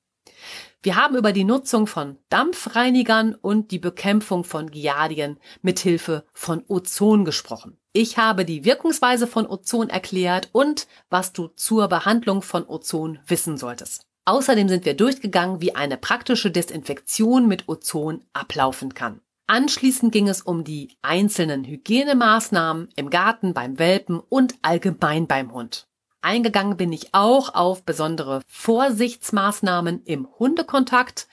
Wir 0.82 0.96
haben 0.96 1.16
über 1.16 1.32
die 1.32 1.44
Nutzung 1.44 1.86
von 1.86 2.18
Dampfreinigern 2.28 3.34
und 3.34 3.70
die 3.70 3.78
Bekämpfung 3.78 4.44
von 4.44 4.70
Giardien 4.70 5.38
mithilfe 5.62 6.26
von 6.34 6.62
Ozon 6.68 7.24
gesprochen. 7.24 7.78
Ich 7.96 8.18
habe 8.18 8.44
die 8.44 8.64
Wirkungsweise 8.64 9.28
von 9.28 9.46
Ozon 9.46 9.88
erklärt 9.88 10.48
und 10.50 10.88
was 11.10 11.32
du 11.32 11.46
zur 11.46 11.86
Behandlung 11.86 12.42
von 12.42 12.66
Ozon 12.66 13.20
wissen 13.28 13.56
solltest. 13.56 14.04
Außerdem 14.24 14.68
sind 14.68 14.84
wir 14.84 14.96
durchgegangen, 14.96 15.60
wie 15.60 15.76
eine 15.76 15.96
praktische 15.96 16.50
Desinfektion 16.50 17.46
mit 17.46 17.68
Ozon 17.68 18.24
ablaufen 18.32 18.94
kann. 18.94 19.20
Anschließend 19.46 20.10
ging 20.10 20.28
es 20.28 20.42
um 20.42 20.64
die 20.64 20.96
einzelnen 21.02 21.62
Hygienemaßnahmen 21.62 22.88
im 22.96 23.10
Garten, 23.10 23.54
beim 23.54 23.78
Welpen 23.78 24.18
und 24.18 24.56
allgemein 24.62 25.28
beim 25.28 25.52
Hund. 25.52 25.86
Eingegangen 26.20 26.76
bin 26.76 26.92
ich 26.92 27.14
auch 27.14 27.54
auf 27.54 27.84
besondere 27.84 28.42
Vorsichtsmaßnahmen 28.48 30.02
im 30.02 30.26
Hundekontakt. 30.40 31.28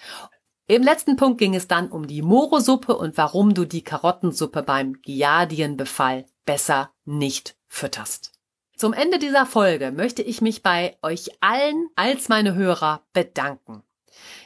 Im 0.68 0.84
letzten 0.84 1.16
Punkt 1.16 1.40
ging 1.40 1.56
es 1.56 1.68
dann 1.68 1.90
um 1.90 2.06
die 2.06 2.22
Morosuppe 2.22 2.96
und 2.96 3.18
warum 3.18 3.56
du 3.56 3.66
die 3.66 3.84
Karottensuppe 3.84 4.62
beim 4.62 5.02
Giardienbefall 5.02 6.28
besser 6.46 6.92
nicht 7.06 7.56
fütterst. 7.68 8.32
Zum 8.76 8.94
Ende 8.94 9.20
dieser 9.20 9.46
Folge 9.46 9.92
möchte 9.92 10.24
ich 10.24 10.42
mich 10.42 10.64
bei 10.64 10.98
euch 11.04 11.30
allen 11.40 11.88
als 11.96 12.30
meine 12.30 12.56
Hörer 12.56 13.04
bedanken. 13.14 13.84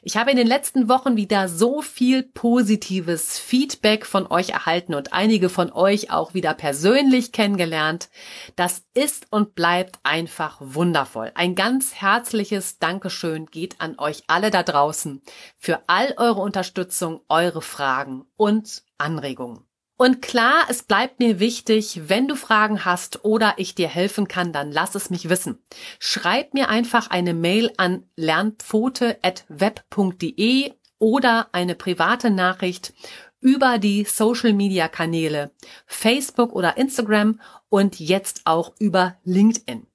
Ich 0.01 0.17
habe 0.17 0.31
in 0.31 0.38
den 0.38 0.47
letzten 0.47 0.89
Wochen 0.89 1.15
wieder 1.15 1.47
so 1.47 1.81
viel 1.81 2.23
positives 2.23 3.39
Feedback 3.39 4.05
von 4.05 4.27
euch 4.27 4.49
erhalten 4.49 4.93
und 4.93 5.13
einige 5.13 5.49
von 5.49 5.71
euch 5.71 6.12
auch 6.12 6.34
wieder 6.34 6.53
persönlich 6.53 7.31
kennengelernt. 7.31 8.10
Das 8.55 8.84
ist 8.93 9.27
und 9.31 9.55
bleibt 9.55 9.99
einfach 10.03 10.58
wundervoll. 10.60 11.31
Ein 11.36 11.55
ganz 11.55 11.95
herzliches 11.95 12.77
Dankeschön 12.79 13.47
geht 13.47 13.81
an 13.81 13.97
euch 13.97 14.23
alle 14.27 14.51
da 14.51 14.63
draußen 14.63 15.21
für 15.58 15.81
all 15.88 16.13
eure 16.17 16.41
Unterstützung, 16.41 17.21
eure 17.29 17.62
Fragen 17.62 18.25
und 18.38 18.84
Anregungen. 18.97 19.64
Und 19.97 20.21
klar, 20.21 20.65
es 20.67 20.84
bleibt 20.84 21.19
mir 21.19 21.39
wichtig, 21.39 22.10
wenn 22.10 22.27
du 22.27 22.36
Fragen 22.36 22.84
hast 22.84 23.23
oder 23.23 23.53
ich 23.58 23.75
dir 23.75 23.88
helfen 23.88 24.27
kann, 24.27 24.51
dann 24.51 24.69
lass 24.71 24.95
es 24.95 25.10
mich 25.10 25.29
wissen. 25.29 25.60
Schreib 25.99 26.53
mir 26.53 26.67
einfach 26.67 27.10
eine 27.10 27.34
Mail 27.34 27.71
an 27.77 28.03
lernpfote.web.de 28.17 30.73
oder 30.97 31.47
eine 31.53 31.75
private 31.75 32.29
Nachricht 32.29 32.93
über 33.39 33.77
die 33.77 34.05
Social 34.05 34.53
Media 34.53 34.88
Kanäle 34.88 35.51
Facebook 35.86 36.51
oder 36.51 36.77
Instagram 36.77 37.39
und 37.69 37.99
jetzt 37.99 38.41
auch 38.45 38.73
über 38.79 39.17
LinkedIn. 39.23 39.86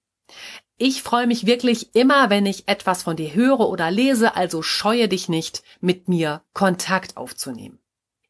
Ich 0.79 1.03
freue 1.03 1.27
mich 1.27 1.45
wirklich 1.45 1.95
immer, 1.95 2.31
wenn 2.31 2.47
ich 2.47 2.69
etwas 2.69 3.03
von 3.03 3.17
dir 3.17 3.35
höre 3.35 3.69
oder 3.69 3.91
lese, 3.91 4.35
also 4.35 4.63
scheue 4.63 5.09
dich 5.09 5.29
nicht, 5.29 5.63
mit 5.81 6.09
mir 6.09 6.43
Kontakt 6.55 7.19
aufzunehmen. 7.19 7.80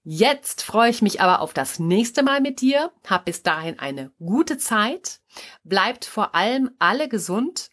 Jetzt 0.02 0.62
freue 0.62 0.90
ich 0.90 1.02
mich 1.02 1.20
aber 1.20 1.40
auf 1.40 1.52
das 1.52 1.78
nächste 1.78 2.22
Mal 2.22 2.40
mit 2.40 2.60
dir. 2.60 2.90
Hab 3.06 3.26
bis 3.26 3.42
dahin 3.42 3.78
eine 3.78 4.12
gute 4.18 4.56
Zeit. 4.56 5.20
Bleibt 5.62 6.04
vor 6.04 6.34
allem 6.34 6.70
alle 6.78 7.08
gesund. 7.08 7.70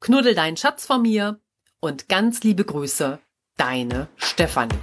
Knuddel 0.00 0.34
deinen 0.34 0.56
Schatz 0.56 0.86
von 0.86 1.02
mir 1.02 1.40
und 1.80 2.08
ganz 2.08 2.42
liebe 2.44 2.64
Grüße, 2.64 3.18
deine 3.56 4.08
Stefanie. 4.16 4.78